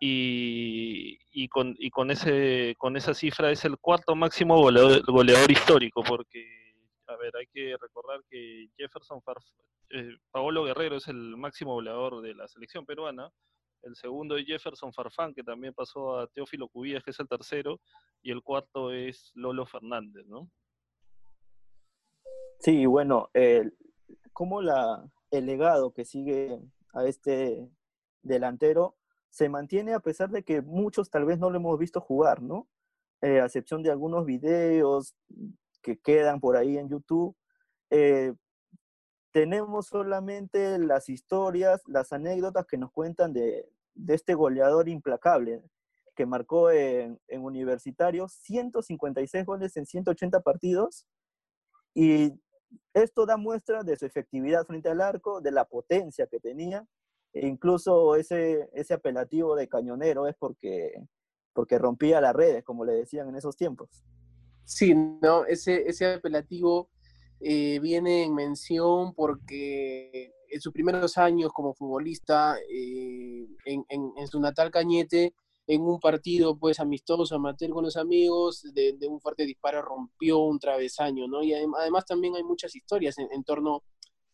y, 0.00 1.18
y, 1.30 1.48
con, 1.48 1.74
y 1.78 1.90
con, 1.90 2.10
ese, 2.10 2.74
con 2.78 2.96
esa 2.96 3.14
cifra 3.14 3.50
es 3.50 3.64
el 3.64 3.78
cuarto 3.78 4.14
máximo 4.14 4.60
goleador, 4.60 5.50
histórico, 5.50 6.02
porque, 6.02 6.74
a 7.06 7.16
ver, 7.16 7.34
hay 7.36 7.46
que 7.52 7.76
recordar 7.80 8.20
que 8.30 8.68
Jefferson 8.76 9.20
eh, 9.90 10.16
Paolo 10.30 10.64
Guerrero 10.64 10.96
es 10.96 11.08
el 11.08 11.36
máximo 11.36 11.74
goleador 11.74 12.20
de 12.20 12.34
la 12.34 12.46
selección 12.46 12.84
peruana 12.84 13.30
el 13.82 13.96
segundo 13.96 14.36
es 14.36 14.46
Jefferson 14.46 14.92
Farfán, 14.92 15.34
que 15.34 15.42
también 15.42 15.74
pasó 15.74 16.18
a 16.18 16.26
Teófilo 16.26 16.68
Cubillas, 16.68 17.02
que 17.02 17.10
es 17.10 17.20
el 17.20 17.28
tercero, 17.28 17.80
y 18.22 18.30
el 18.30 18.42
cuarto 18.42 18.92
es 18.92 19.30
Lolo 19.34 19.66
Fernández, 19.66 20.26
¿no? 20.26 20.50
Sí, 22.60 22.86
bueno, 22.86 23.30
el, 23.34 23.76
como 24.32 24.60
la, 24.62 25.08
el 25.30 25.46
legado 25.46 25.92
que 25.92 26.04
sigue 26.04 26.60
a 26.92 27.04
este 27.06 27.70
delantero 28.22 28.96
se 29.30 29.48
mantiene 29.48 29.94
a 29.94 30.00
pesar 30.00 30.30
de 30.30 30.42
que 30.42 30.62
muchos 30.62 31.10
tal 31.10 31.24
vez 31.24 31.38
no 31.38 31.50
lo 31.50 31.56
hemos 31.56 31.78
visto 31.78 32.00
jugar, 32.00 32.42
¿no? 32.42 32.68
Eh, 33.20 33.40
a 33.40 33.46
excepción 33.46 33.82
de 33.82 33.90
algunos 33.90 34.24
videos 34.24 35.14
que 35.82 35.98
quedan 35.98 36.40
por 36.40 36.56
ahí 36.56 36.78
en 36.78 36.88
YouTube, 36.88 37.36
eh, 37.90 38.34
tenemos 39.32 39.86
solamente 39.86 40.78
las 40.78 41.08
historias, 41.08 41.82
las 41.86 42.12
anécdotas 42.12 42.66
que 42.66 42.78
nos 42.78 42.92
cuentan 42.92 43.32
de, 43.32 43.68
este 44.08 44.34
goleador 44.34 44.88
implacable 44.88 45.62
que 46.14 46.26
marcó 46.26 46.70
en, 46.70 47.20
en, 47.28 47.44
Universitario 47.44 48.28
156 48.28 49.44
goles 49.44 49.76
en 49.76 49.86
180 49.86 50.40
partidos. 50.40 51.06
Y 51.94 52.32
esto 52.94 53.26
da 53.26 53.36
muestra 53.36 53.82
de 53.82 53.96
su 53.96 54.06
efectividad 54.06 54.66
frente 54.66 54.88
al 54.88 55.00
arco, 55.00 55.40
de 55.40 55.52
la 55.52 55.64
potencia 55.64 56.26
que 56.26 56.40
tenía. 56.40 56.86
E 57.32 57.46
incluso 57.46 58.16
ese, 58.16 58.68
ese 58.72 58.94
apelativo 58.94 59.54
de 59.54 59.68
cañonero 59.68 60.26
es 60.26 60.34
porque, 60.36 60.92
porque 61.52 61.78
rompía 61.78 62.20
las 62.20 62.34
redes, 62.34 62.64
como 62.64 62.84
le 62.84 62.94
decían 62.94 63.28
en 63.28 63.36
esos 63.36 63.56
tiempos. 63.56 64.04
Sí, 64.64 64.94
no, 64.94 65.44
ese, 65.44 65.88
ese 65.88 66.14
apelativo 66.14 66.90
eh, 67.40 67.78
viene 67.80 68.24
en 68.24 68.34
mención 68.34 69.14
porque 69.14 70.32
en 70.50 70.60
sus 70.60 70.72
primeros 70.72 71.18
años 71.18 71.52
como 71.52 71.74
futbolista 71.74 72.56
eh, 72.70 73.46
en, 73.64 74.26
su 74.26 74.40
natal 74.40 74.70
Cañete, 74.70 75.34
en 75.66 75.82
un 75.82 76.00
partido 76.00 76.58
pues 76.58 76.80
amistoso, 76.80 77.34
amateur 77.34 77.70
con 77.70 77.84
los 77.84 77.96
amigos, 77.96 78.62
de, 78.72 78.96
un 79.08 79.20
fuerte 79.20 79.44
disparo 79.44 79.82
rompió 79.82 80.38
un 80.38 80.58
travesaño, 80.58 81.28
¿no? 81.28 81.42
Y 81.42 81.52
además 81.52 82.06
también 82.06 82.34
hay 82.36 82.42
muchas 82.42 82.74
historias 82.74 83.16
en, 83.18 83.44
torno 83.44 83.82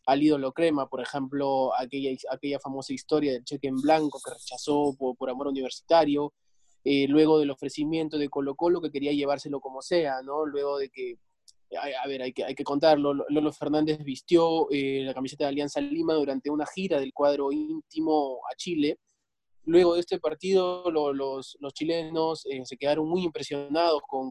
al 0.07 0.23
ídolo 0.23 0.53
crema, 0.53 0.89
por 0.89 1.01
ejemplo, 1.01 1.75
aquella, 1.77 2.11
aquella 2.31 2.61
famosa 2.61 2.93
historia 2.93 3.33
del 3.33 3.45
cheque 3.45 3.69
en 3.69 3.81
blanco 3.81 4.21
que 4.25 4.33
rechazó 4.33 4.95
por, 4.97 5.29
amor 5.29 5.49
universitario, 5.49 6.33
eh, 6.85 7.09
luego 7.09 7.39
del 7.39 7.51
ofrecimiento 7.51 8.19
de 8.19 8.29
Colo 8.29 8.55
Colo 8.55 8.81
que 8.81 8.91
quería 8.91 9.13
llevárselo 9.13 9.61
como 9.61 9.83
sea, 9.83 10.23
¿no? 10.23 10.47
Luego 10.47 10.79
de 10.79 10.91
que 10.91 11.19
a, 11.77 12.07
ver, 12.07 12.23
hay 12.23 12.33
que, 12.33 12.45
hay 12.45 12.55
que 12.55 12.65
contarlo, 12.65 13.15
Lolo 13.15 13.53
Fernández 13.53 13.99
vistió 14.05 14.69
eh, 14.71 15.03
la 15.05 15.15
camiseta 15.15 15.45
de 15.45 15.49
Alianza 15.49 15.81
Lima 15.81 16.15
durante 16.15 16.51
una 16.51 16.67
gira 16.67 17.01
del 17.01 17.13
cuadro 17.13 17.51
íntimo 17.53 18.41
a 18.51 18.55
Chile 18.57 18.99
luego 19.67 19.95
de 19.95 20.01
este 20.01 20.19
partido 20.19 20.91
los, 20.91 21.57
chilenos 21.73 22.47
eh, 22.47 22.63
se 22.65 22.77
quedaron 22.77 23.09
muy 23.09 23.23
impresionados 23.25 24.03
con, 24.07 24.31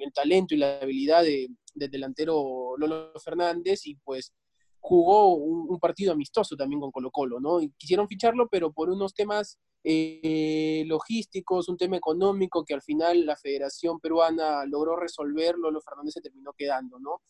el, 0.00 0.12
talento 0.12 0.54
y 0.54 0.58
la 0.58 0.78
habilidad 0.78 1.22
del 1.22 1.90
delantero 1.90 2.76
Lolo 2.76 3.12
Fernández 3.22 3.86
y 3.86 3.94
pues 3.96 4.32
jugó 4.80 5.34
un, 5.34 5.78
partido 5.78 6.12
amistoso 6.12 6.56
también 6.56 6.80
con 6.80 6.90
Colo 6.90 7.10
Colo, 7.10 7.40
¿no? 7.40 7.60
Y 7.60 7.70
quisieron 7.76 8.08
ficharlo, 8.08 8.48
pero 8.48 8.72
por 8.72 8.90
unos 8.90 9.14
temas 9.14 9.58
eh, 9.84 10.84
logísticos, 10.86 11.68
un 11.68 11.76
tema 11.76 11.96
económico 11.96 12.64
que 12.64 12.74
al 12.74 12.82
final 12.82 13.24
la 13.24 13.36
Federación 13.36 14.00
Peruana 14.00 14.64
logró 14.66 14.96
resolver, 14.96 15.56
Lolo 15.56 15.80
Fernández 15.80 16.14
se 16.14 16.20
terminó 16.20 16.52
quedando, 16.52 16.98
¿no? 16.98 17.22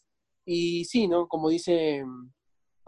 Y 0.44 0.84
sí, 0.86 1.08
¿no? 1.08 1.28
Como 1.28 1.50
dice 1.50 2.04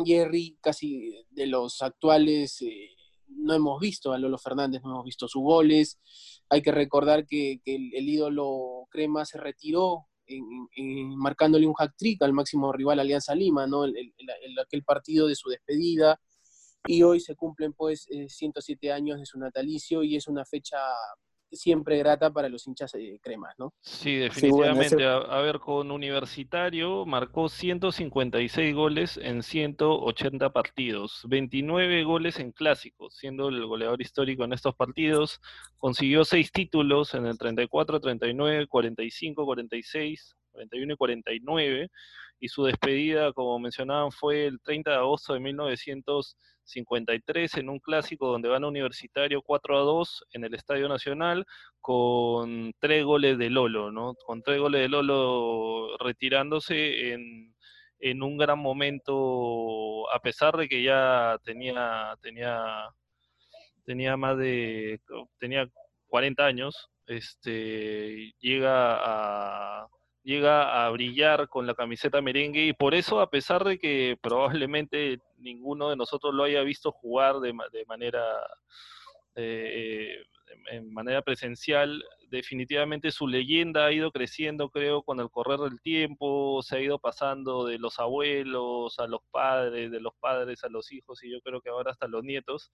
Jerry, 0.05 0.59
casi 0.61 1.25
de 1.31 1.47
los 1.47 1.83
actuales... 1.83 2.63
Eh, 2.63 2.91
no 3.37 3.55
hemos 3.55 3.81
visto 3.81 4.13
a 4.13 4.19
Lolo 4.19 4.39
Fernández, 4.39 4.83
no 4.83 4.91
hemos 4.91 5.05
visto 5.05 5.29
sus 5.29 5.43
goles. 5.43 5.99
Hay 6.49 6.63
que 6.63 6.73
recordar 6.73 7.27
que, 7.27 7.61
el, 7.65 8.09
ídolo 8.09 8.87
Crema 8.91 9.25
se 9.25 9.39
retiró 9.39 10.07
marcándole 11.17 11.67
un 11.67 11.75
hack 11.75 11.95
trick 11.97 12.23
al 12.23 12.33
máximo 12.33 12.73
rival 12.73 13.01
Alianza 13.01 13.35
Lima, 13.35 13.67
¿no? 13.67 13.85
El, 13.85 14.13
aquel 14.63 14.85
partido 14.85 15.27
de 15.27 15.35
su 15.35 15.49
despedida. 15.49 16.21
Y 16.87 17.03
hoy 17.03 17.21
se 17.21 17.37
cumplen 17.37 17.73
pues 17.73 18.07
107 18.29 18.87
eh, 18.87 18.93
años 18.93 19.19
de 19.19 19.27
su 19.27 19.39
natalicio 19.39 20.03
y 20.03 20.17
es 20.17 20.27
una 20.29 20.45
fecha 20.45 20.79
siempre 21.53 21.99
grata 21.99 22.33
para 22.33 22.49
los 22.49 22.67
hinchas 22.67 22.93
de 22.93 23.19
cremas, 23.23 23.55
¿no? 23.59 23.73
Sí, 23.81 24.17
definitivamente. 24.17 25.05
a, 25.05 25.41
ver, 25.41 25.59
con 25.59 25.91
Universitario 25.91 27.05
marcó 27.07 27.49
156 27.49 28.75
goles 28.75 29.19
en 29.21 29.43
180 29.43 30.51
partidos, 30.51 31.23
29 31.29 32.05
goles 32.05 32.39
en 32.39 32.53
clásicos, 32.53 33.17
siendo 33.17 33.49
el 33.49 33.67
goleador 33.67 34.01
histórico 34.01 34.45
en 34.45 34.53
estos 34.53 34.75
partidos. 34.75 35.41
Consiguió 35.79 36.25
seis 36.25 36.53
títulos 36.53 37.15
en 37.15 37.27
el 37.27 37.39
34, 37.39 38.01
39, 38.01 38.67
45, 38.67 39.45
46, 39.45 40.37
41 40.53 40.93
y 40.93 40.97
49. 40.97 41.89
Y 42.43 42.49
su 42.49 42.65
despedida, 42.65 43.33
como 43.33 43.59
mencionaban, 43.59 44.13
fue 44.13 44.47
el 44.47 44.61
30 44.63 44.91
de 44.91 44.97
agosto 44.97 45.35
de 45.35 45.41
1900. 45.41 46.37
53 46.71 47.57
en 47.57 47.69
un 47.69 47.79
clásico 47.79 48.29
donde 48.29 48.49
gana 48.49 48.69
Universitario 48.69 49.43
4 49.43 49.79
a 49.79 49.83
2 49.83 50.25
en 50.33 50.45
el 50.45 50.55
Estadio 50.55 50.89
Nacional 50.89 51.47
con 51.81 52.73
tres 52.79 53.05
goles 53.05 53.39
de 53.39 53.51
Lolo, 53.51 53.91
¿no? 53.91 54.15
Con 54.27 54.43
tres 54.43 54.59
goles 54.59 54.83
de 54.83 54.89
Lolo 54.89 55.97
retirándose 55.99 57.13
en, 57.13 57.55
en 58.01 58.23
un 58.23 58.37
gran 58.37 58.59
momento, 58.59 60.11
a 60.13 60.21
pesar 60.21 60.57
de 60.57 60.69
que 60.69 60.83
ya 60.83 61.39
tenía, 61.45 62.17
tenía, 62.23 62.89
tenía 63.85 64.17
más 64.17 64.39
de, 64.39 65.01
tenía 65.39 65.69
40 66.09 66.45
años, 66.45 66.91
este, 67.07 68.33
llega 68.41 68.97
a 69.83 69.89
llega 70.23 70.85
a 70.85 70.91
brillar 70.91 71.49
con 71.49 71.67
la 71.67 71.75
camiseta 71.75 72.21
merengue 72.21 72.67
y 72.67 72.73
por 72.73 72.95
eso, 72.95 73.21
a 73.21 73.31
pesar 73.31 73.65
de 73.65 73.79
que 73.79 74.19
probablemente 74.21 75.21
ninguno 75.39 75.91
de 75.91 75.97
nosotros 75.97 76.35
lo 76.35 76.45
haya 76.45 76.63
visto 76.63 76.93
jugar 76.93 77.41
de, 77.41 77.55
de 77.73 77.85
manera 77.87 78.23
eh, 79.35 80.17
en 80.71 80.93
manera 80.93 81.23
presencial, 81.23 82.03
definitivamente 82.29 83.11
su 83.11 83.27
leyenda 83.27 83.87
ha 83.87 83.93
ido 83.93 84.11
creciendo, 84.11 84.71
creo, 84.71 85.03
con 85.03 85.21
el 85.21 85.31
correr 85.31 85.59
del 85.59 85.81
tiempo, 85.81 86.63
se 86.63 86.77
ha 86.77 86.81
ido 86.81 86.99
pasando 86.99 87.67
de 87.67 87.79
los 87.79 87.99
abuelos 87.99 88.99
a 88.99 89.07
los 89.07 89.21
padres, 89.31 89.91
de 89.91 90.01
los 90.01 90.15
padres 90.21 90.63
a 90.65 90.69
los 90.69 90.93
hijos 90.93 91.23
y 91.25 91.31
yo 91.31 91.41
creo 91.41 91.61
que 91.61 91.71
ahora 91.71 91.91
hasta 91.91 92.09
los 92.09 92.23
nietos, 92.23 92.71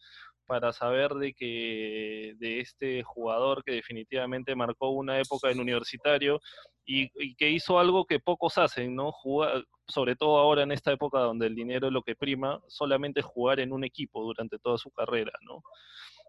para 0.47 0.73
saber 0.73 1.15
de 1.15 1.33
que 1.35 2.35
de 2.39 2.61
este 2.61 3.03
jugador 3.03 3.65
que 3.65 3.73
definitivamente 3.73 4.55
marcó 4.55 4.91
una 4.91 5.19
época 5.21 5.51
en 5.51 5.61
universitario 5.61 6.41
y, 6.85 7.35
que 7.35 7.51
hizo 7.51 7.79
algo 7.79 8.05
que 8.07 8.21
pocos 8.21 8.59
hacen, 8.59 8.95
¿no? 8.95 9.11
Jugar, 9.11 9.65
sobre 9.89 10.17
todo 10.17 10.39
ahora 10.39 10.63
en 10.63 10.73
esta 10.73 10.93
época 10.93 11.19
donde 11.19 11.47
el 11.47 11.55
dinero 11.55 11.89
es 11.89 11.93
lo 11.93 12.03
que 12.03 12.15
prima, 12.15 12.61
solamente 12.69 13.23
jugar 13.23 13.61
en 13.61 13.73
un 13.73 13.85
equipo 13.85 14.23
durante 14.23 14.59
toda 14.59 14.79
su 14.79 14.91
carrera, 14.91 15.33
¿no? 15.43 15.63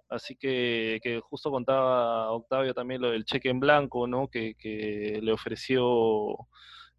Así 0.10 0.36
que, 0.36 1.00
que, 1.04 1.20
justo 1.20 1.52
contaba 1.52 2.32
Octavio 2.32 2.74
también 2.74 3.02
lo 3.02 3.12
del 3.12 3.26
cheque 3.26 3.50
en 3.50 3.60
blanco, 3.60 4.08
¿no? 4.08 4.30
Que, 4.30 4.56
que 4.56 5.20
le 5.22 5.32
ofreció, 5.34 6.36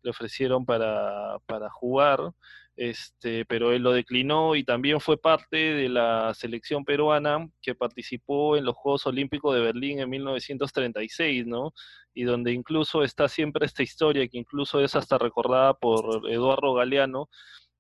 le 0.03 0.11
ofrecieron 0.11 0.67
para, 0.67 1.39
para 1.47 1.71
jugar, 1.71 2.33
este, 2.79 3.45
pero 3.47 3.73
él 3.73 3.83
lo 3.83 3.93
declinó 3.93 4.55
y 4.55 4.63
también 4.63 5.01
fue 5.01 5.21
parte 5.21 5.57
de 5.57 5.89
la 5.89 6.33
selección 6.35 6.85
peruana 6.85 7.49
que 7.61 7.75
participó 7.75 8.57
en 8.57 8.65
los 8.65 8.77
Juegos 8.77 9.05
Olímpicos 9.07 9.55
de 9.55 9.63
Berlín 9.63 9.99
en 10.01 10.11
1936, 10.11 11.47
¿no? 11.47 11.73
Y 12.15 12.25
donde 12.25 12.53
incluso 12.53 13.03
está 13.03 13.29
siempre 13.29 13.67
esta 13.67 13.83
historia, 13.83 14.29
que 14.29 14.39
incluso 14.39 14.81
es 14.81 14.95
hasta 14.95 15.19
recordada 15.19 15.75
por 15.75 16.31
Eduardo 16.31 16.75
Galeano, 16.75 17.29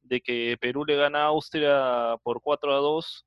de 0.03 0.21
que 0.21 0.57
Perú 0.61 0.85
le 0.85 0.97
gana 0.97 1.25
a 1.25 1.27
Austria 1.27 2.17
por 2.25 2.41
4 2.43 2.75
a 2.75 2.79
2 2.79 3.27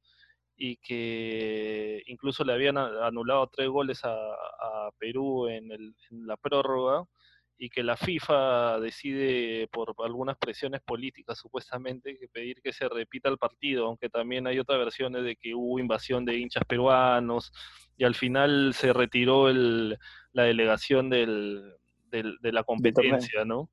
y 0.63 0.78
que 0.78 2.04
incluso 2.06 2.43
le 2.43 2.54
habían 2.54 2.78
anulado 2.78 3.50
tres 3.52 3.67
goles 3.67 4.00
a, 4.04 4.91
Perú 5.00 5.47
en, 5.47 5.71
la 6.12 6.38
prórroga 6.38 7.04
y 7.58 7.67
que 7.67 7.82
la 7.82 7.97
FIFA 7.97 8.80
decide 8.80 9.67
por 9.71 9.95
algunas 10.06 10.38
presiones 10.38 10.82
políticas 10.82 11.39
supuestamente 11.39 12.15
que 12.19 12.28
pedir 12.28 12.62
que 12.62 12.74
se 12.74 12.88
repita 12.88 13.28
el 13.28 13.39
partido, 13.39 13.88
aunque 13.88 14.10
también 14.10 14.45
hay 14.45 14.60
otras 14.60 14.78
versiones 14.78 15.24
de 15.24 15.36
que 15.36 15.56
hubo 15.56 15.80
invasión 15.80 16.26
de 16.26 16.38
hinchas 16.38 16.63
peruanos 16.65 17.52
y 17.97 18.04
al 18.04 18.13
final 18.13 18.76
se 18.76 18.93
retiró 18.93 19.50
el, 19.50 19.97
la 20.32 20.43
delegación 20.43 21.10
del, 21.10 21.74
de 22.12 22.52
la 22.52 22.63
competencia, 22.63 23.45
¿no? 23.45 23.71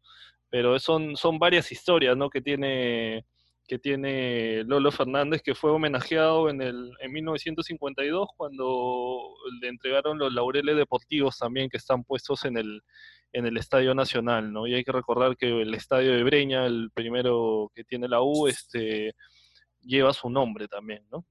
Pero 0.48 0.78
son, 0.78 1.16
son 1.16 1.38
varias 1.38 1.70
historias, 1.70 2.16
¿no? 2.16 2.30
Que 2.30 2.40
tiene 2.40 3.26
que 3.68 3.78
tiene 3.78 4.64
Lolo 4.64 4.90
Fernández, 4.90 5.42
que 5.42 5.54
fue 5.54 5.70
homenajeado 5.70 6.48
en, 6.48 6.62
el, 6.62 6.90
en 7.00 7.12
1952 7.12 8.28
cuando 8.34 9.34
le 9.60 9.68
entregaron 9.68 10.18
los 10.18 10.32
laureles 10.32 10.74
deportivos 10.76 11.38
también 11.38 11.68
que 11.68 11.76
están 11.76 12.02
puestos 12.02 12.46
en 12.46 12.56
el, 12.56 12.82
en 13.32 13.46
el 13.46 13.58
Estadio 13.58 13.94
Nacional, 13.94 14.50
¿no? 14.52 14.66
Y 14.66 14.74
hay 14.74 14.84
que 14.84 14.92
recordar 14.92 15.36
que 15.36 15.60
el 15.60 15.74
Estadio 15.74 16.12
de 16.12 16.24
Breña, 16.24 16.64
el 16.64 16.90
primero 16.94 17.70
que 17.74 17.84
tiene 17.84 18.08
la 18.08 18.22
U, 18.22 18.48
este, 18.48 19.14
lleva 19.82 20.14
su 20.14 20.30
nombre 20.30 20.66
también, 20.66 21.06
¿no? 21.12 21.26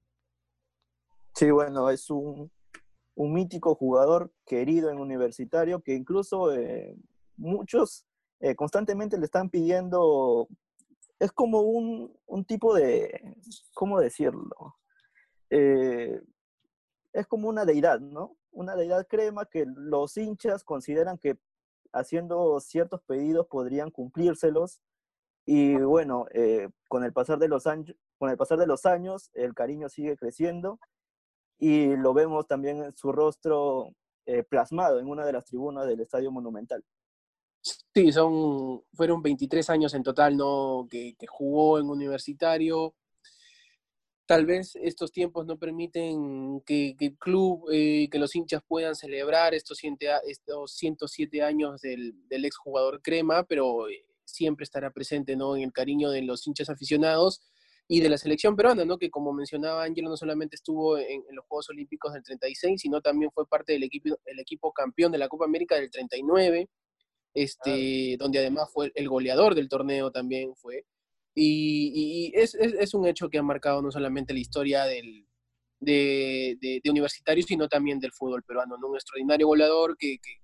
Sí, 1.34 1.50
bueno, 1.50 1.90
es 1.90 2.08
un, 2.08 2.50
un 3.16 3.32
mítico 3.32 3.74
jugador 3.74 4.32
querido 4.46 4.90
en 4.90 4.98
universitario 4.98 5.80
que 5.80 5.94
incluso 5.94 6.54
eh, 6.54 6.96
muchos 7.36 8.06
eh, 8.38 8.54
constantemente 8.54 9.18
le 9.18 9.24
están 9.24 9.50
pidiendo 9.50 10.46
es 11.18 11.32
como 11.32 11.60
un, 11.62 12.44
tipo 12.46 12.74
de, 12.74 13.36
¿cómo 13.74 14.00
decirlo? 14.00 14.76
Eh, 15.50 16.20
es 17.12 17.26
como 17.26 17.48
una 17.48 17.64
deidad, 17.64 18.00
¿no? 18.00 18.36
Una 18.52 18.76
deidad 18.76 19.06
crema 19.06 19.46
que 19.46 19.66
los 19.66 20.16
hinchas 20.16 20.64
consideran 20.64 21.18
que 21.18 21.38
haciendo 21.92 22.60
ciertos 22.60 23.02
pedidos 23.02 23.46
podrían 23.48 23.90
cumplírselos. 23.90 24.80
Y 25.46 25.76
bueno, 25.76 26.26
eh, 26.32 26.68
con, 26.88 27.04
el 27.04 27.12
pasar 27.12 27.38
de 27.38 27.48
los 27.48 27.66
años, 27.66 27.96
con 28.18 28.30
el 28.30 28.36
pasar 28.36 28.58
de 28.58 28.66
los 28.66 28.86
años, 28.86 29.30
el 29.34 29.54
cariño 29.54 29.88
sigue 29.88 30.16
creciendo 30.16 30.78
y 31.58 31.96
lo 31.96 32.14
vemos 32.14 32.46
también 32.46 32.82
en 32.82 32.96
su 32.96 33.12
rostro 33.12 33.92
eh, 34.26 34.44
plasmado 34.44 35.00
en 35.00 35.08
una 35.08 35.24
de 35.24 35.32
las 35.32 35.44
tribunas 35.46 35.86
del 35.86 36.00
Estadio 36.00 36.30
Monumental. 36.30 36.84
Sí, 37.98 38.12
son, 38.12 38.84
fueron 38.94 39.22
23 39.22 39.70
años 39.70 39.92
en 39.92 40.04
total 40.04 40.36
¿no? 40.36 40.86
que, 40.88 41.16
jugó 41.26 41.80
en 41.80 41.90
universitario. 41.90 42.94
Tal 44.24 44.46
vez 44.46 44.76
estos 44.76 45.10
tiempos 45.10 45.46
no 45.46 45.58
permiten 45.58 46.60
que, 46.60 46.94
el 46.96 47.18
club, 47.18 47.68
eh, 47.72 48.08
que 48.08 48.20
los 48.20 48.36
hinchas 48.36 48.62
puedan 48.68 48.94
celebrar 48.94 49.52
estos, 49.52 49.80
estos 50.28 50.72
107 50.74 51.42
años 51.42 51.80
del, 51.80 52.14
del 52.28 52.44
exjugador 52.44 53.02
Crema, 53.02 53.42
pero 53.42 53.88
eh, 53.88 54.06
siempre 54.24 54.62
estará 54.62 54.92
presente 54.92 55.34
¿no? 55.34 55.56
en 55.56 55.64
el 55.64 55.72
cariño 55.72 56.10
de 56.10 56.22
los 56.22 56.46
hinchas 56.46 56.70
aficionados 56.70 57.40
y 57.88 58.00
de 58.00 58.10
la 58.10 58.18
selección 58.18 58.54
peruana, 58.54 58.84
¿no? 58.84 58.98
que 58.98 59.10
como 59.10 59.32
mencionaba 59.32 59.82
Ángelo, 59.82 60.08
no 60.08 60.16
solamente 60.16 60.54
estuvo 60.54 60.98
en, 60.98 61.24
en, 61.28 61.34
los 61.34 61.44
Juegos 61.46 61.68
Olímpicos 61.70 62.12
del 62.12 62.22
36, 62.22 62.80
sino 62.80 63.00
también 63.00 63.32
fue 63.32 63.44
parte 63.48 63.72
del 63.72 63.82
equipo, 63.82 64.20
el 64.24 64.38
equipo 64.38 64.72
campeón 64.72 65.10
de 65.10 65.18
la 65.18 65.28
Copa 65.28 65.46
América 65.46 65.74
del 65.74 65.90
39 65.90 66.68
este, 67.34 68.16
donde 68.18 68.38
además 68.38 68.70
fue 68.72 68.92
el 68.94 69.08
goleador 69.08 69.54
del 69.54 69.68
torneo 69.68 70.10
también 70.10 70.54
fue. 70.56 70.84
Y, 71.34 72.32
es, 72.34 72.54
un 72.94 73.06
hecho 73.06 73.28
que 73.28 73.38
ha 73.38 73.42
marcado 73.42 73.80
no 73.80 73.92
solamente 73.92 74.32
la 74.32 74.40
historia 74.40 74.84
del, 74.84 75.26
de, 75.78 76.58
de, 76.60 76.90
universitario, 76.90 77.44
sino 77.44 77.68
también 77.68 78.00
del 78.00 78.12
fútbol 78.12 78.42
peruano, 78.42 78.76
¿no? 78.76 78.88
Un 78.88 78.96
extraordinario 78.96 79.46
goleador 79.46 79.96
que, 79.96 80.18
que, 80.20 80.34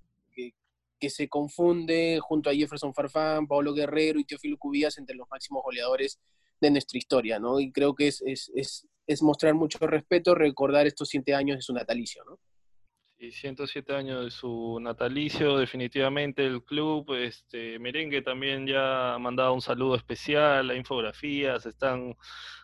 se 1.10 1.28
confunde 1.28 2.18
junto 2.22 2.48
a 2.48 2.54
Jefferson 2.54 2.94
Farfán, 2.94 3.46
Pablo 3.46 3.74
Guerrero 3.74 4.18
y 4.18 4.24
Teófilo 4.24 4.56
Cubías 4.56 4.96
entre 4.96 5.14
los 5.14 5.28
máximos 5.28 5.62
goleadores 5.62 6.18
de 6.62 6.70
nuestra 6.70 6.96
historia, 6.96 7.38
¿no? 7.38 7.60
Y 7.60 7.70
creo 7.72 7.94
que 7.94 8.08
es, 8.08 8.22
es 8.22 8.86
es 9.06 9.22
mostrar 9.22 9.54
mucho 9.54 9.78
respeto, 9.86 10.34
recordar 10.34 10.86
estos 10.86 11.08
siete 11.08 11.34
años 11.34 11.56
de 11.56 11.62
su 11.62 11.72
natalicio, 11.72 12.24
¿no? 12.24 12.38
Y 13.16 13.30
107 13.30 13.94
años 13.94 14.24
de 14.24 14.30
su 14.30 14.78
natalicio, 14.80 15.56
definitivamente 15.56 16.44
el 16.44 16.64
club, 16.64 17.12
este, 17.14 17.78
Merengue 17.78 18.22
también 18.22 18.66
ya 18.66 19.14
ha 19.14 19.18
mandado 19.18 19.54
un 19.54 19.62
saludo 19.62 19.94
especial, 19.94 20.70
hay 20.70 20.78
infografías, 20.78 21.64
están, 21.64 22.16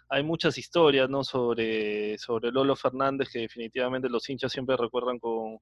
hay 0.09 0.23
muchas 0.25 0.59
historias, 0.59 1.09
¿no? 1.09 1.23
Sobre, 1.25 2.19
sobre 2.19 2.51
Lolo 2.51 2.75
Fernández 2.75 3.31
que 3.33 3.39
definitivamente 3.41 4.09
los 4.09 4.29
hinchas 4.29 4.53
siempre 4.53 4.77
recuerdan 4.77 5.19
con, 5.21 5.59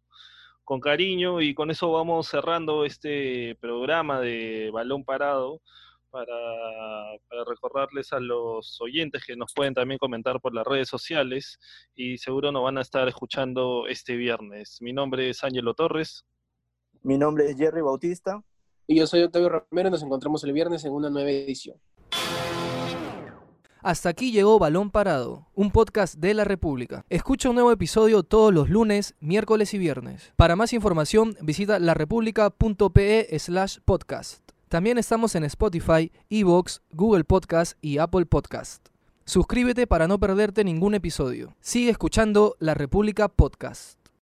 con 0.65 0.81
cariño 0.81 1.41
y 1.41 1.55
con 1.55 1.71
eso 1.71 1.93
vamos 1.93 2.29
cerrando 2.29 2.85
este 2.85 3.57
programa 3.61 4.21
de 4.21 4.71
Balón 4.73 5.05
Parado 5.05 5.61
para, 6.11 7.45
recordarles 7.47 8.13
a 8.13 8.21
los 8.21 8.81
oyentes 8.81 9.25
que 9.25 9.37
nos 9.37 9.53
pueden 9.55 9.75
también 9.75 9.99
comentar 9.99 10.41
por 10.41 10.55
las 10.55 10.67
redes 10.67 10.89
sociales 10.89 11.59
y 11.95 12.19
seguro 12.19 12.53
nos 12.53 12.63
van 12.63 12.79
a 12.79 12.83
estar 12.83 13.09
escuchando 13.09 13.87
este 13.89 14.17
viernes. 14.17 14.79
Mi 14.81 14.93
nombre 14.93 15.31
es 15.31 15.43
Ángelo 15.45 15.75
Torres. 15.75 16.25
Mi 17.03 17.19
nombre 17.19 17.51
es 17.51 17.57
Jerry 17.57 17.83
Bautista. 17.83 18.43
Y 18.87 18.97
yo 18.97 19.07
soy 19.07 19.23
Octavio 19.23 19.49
Romero. 19.49 19.91
Nos 19.91 20.03
encontramos 20.03 20.43
el 20.45 20.53
viernes 20.53 20.85
en 20.85 20.93
una 20.93 21.11
nueva 21.11 21.31
edición. 21.31 21.77
Hasta 23.83 24.09
aquí 24.09 24.33
llegó 24.33 24.59
Balón 24.59 24.91
Parado, 24.91 25.47
un 25.55 25.71
podcast 25.71 26.17
de 26.17 26.35
la 26.35 26.45
República. 26.45 27.05
Escucha 27.09 27.49
un 27.49 27.55
nuevo 27.55 27.71
episodio 27.71 28.25
todos 28.25 28.53
los 28.53 28.69
lunes, 28.69 29.15
miércoles 29.21 29.73
y 29.73 29.79
viernes. 29.79 30.33
Para 30.37 30.57
más 30.57 30.73
información 30.73 31.37
visita 31.43 31.79
larepublica.pe 31.79 33.39
slash 33.39 33.79
podcast. 33.85 34.48
También 34.69 34.99
estamos 34.99 35.35
en 35.35 35.45
Spotify, 35.45 36.13
Evox, 36.29 36.83
Google 36.91 37.25
Podcast 37.25 37.79
y 37.81 37.97
Apple 37.97 38.27
Podcast. 38.27 38.87
Suscríbete 39.25 39.87
para 39.87 40.07
no 40.07 40.21
perderte 40.21 40.63
ningún 40.63 40.95
episodio. 40.95 41.57
Sigue 41.61 41.91
escuchando 41.91 42.55
La 42.59 42.75
República 42.75 43.29
Podcast. 43.29 43.99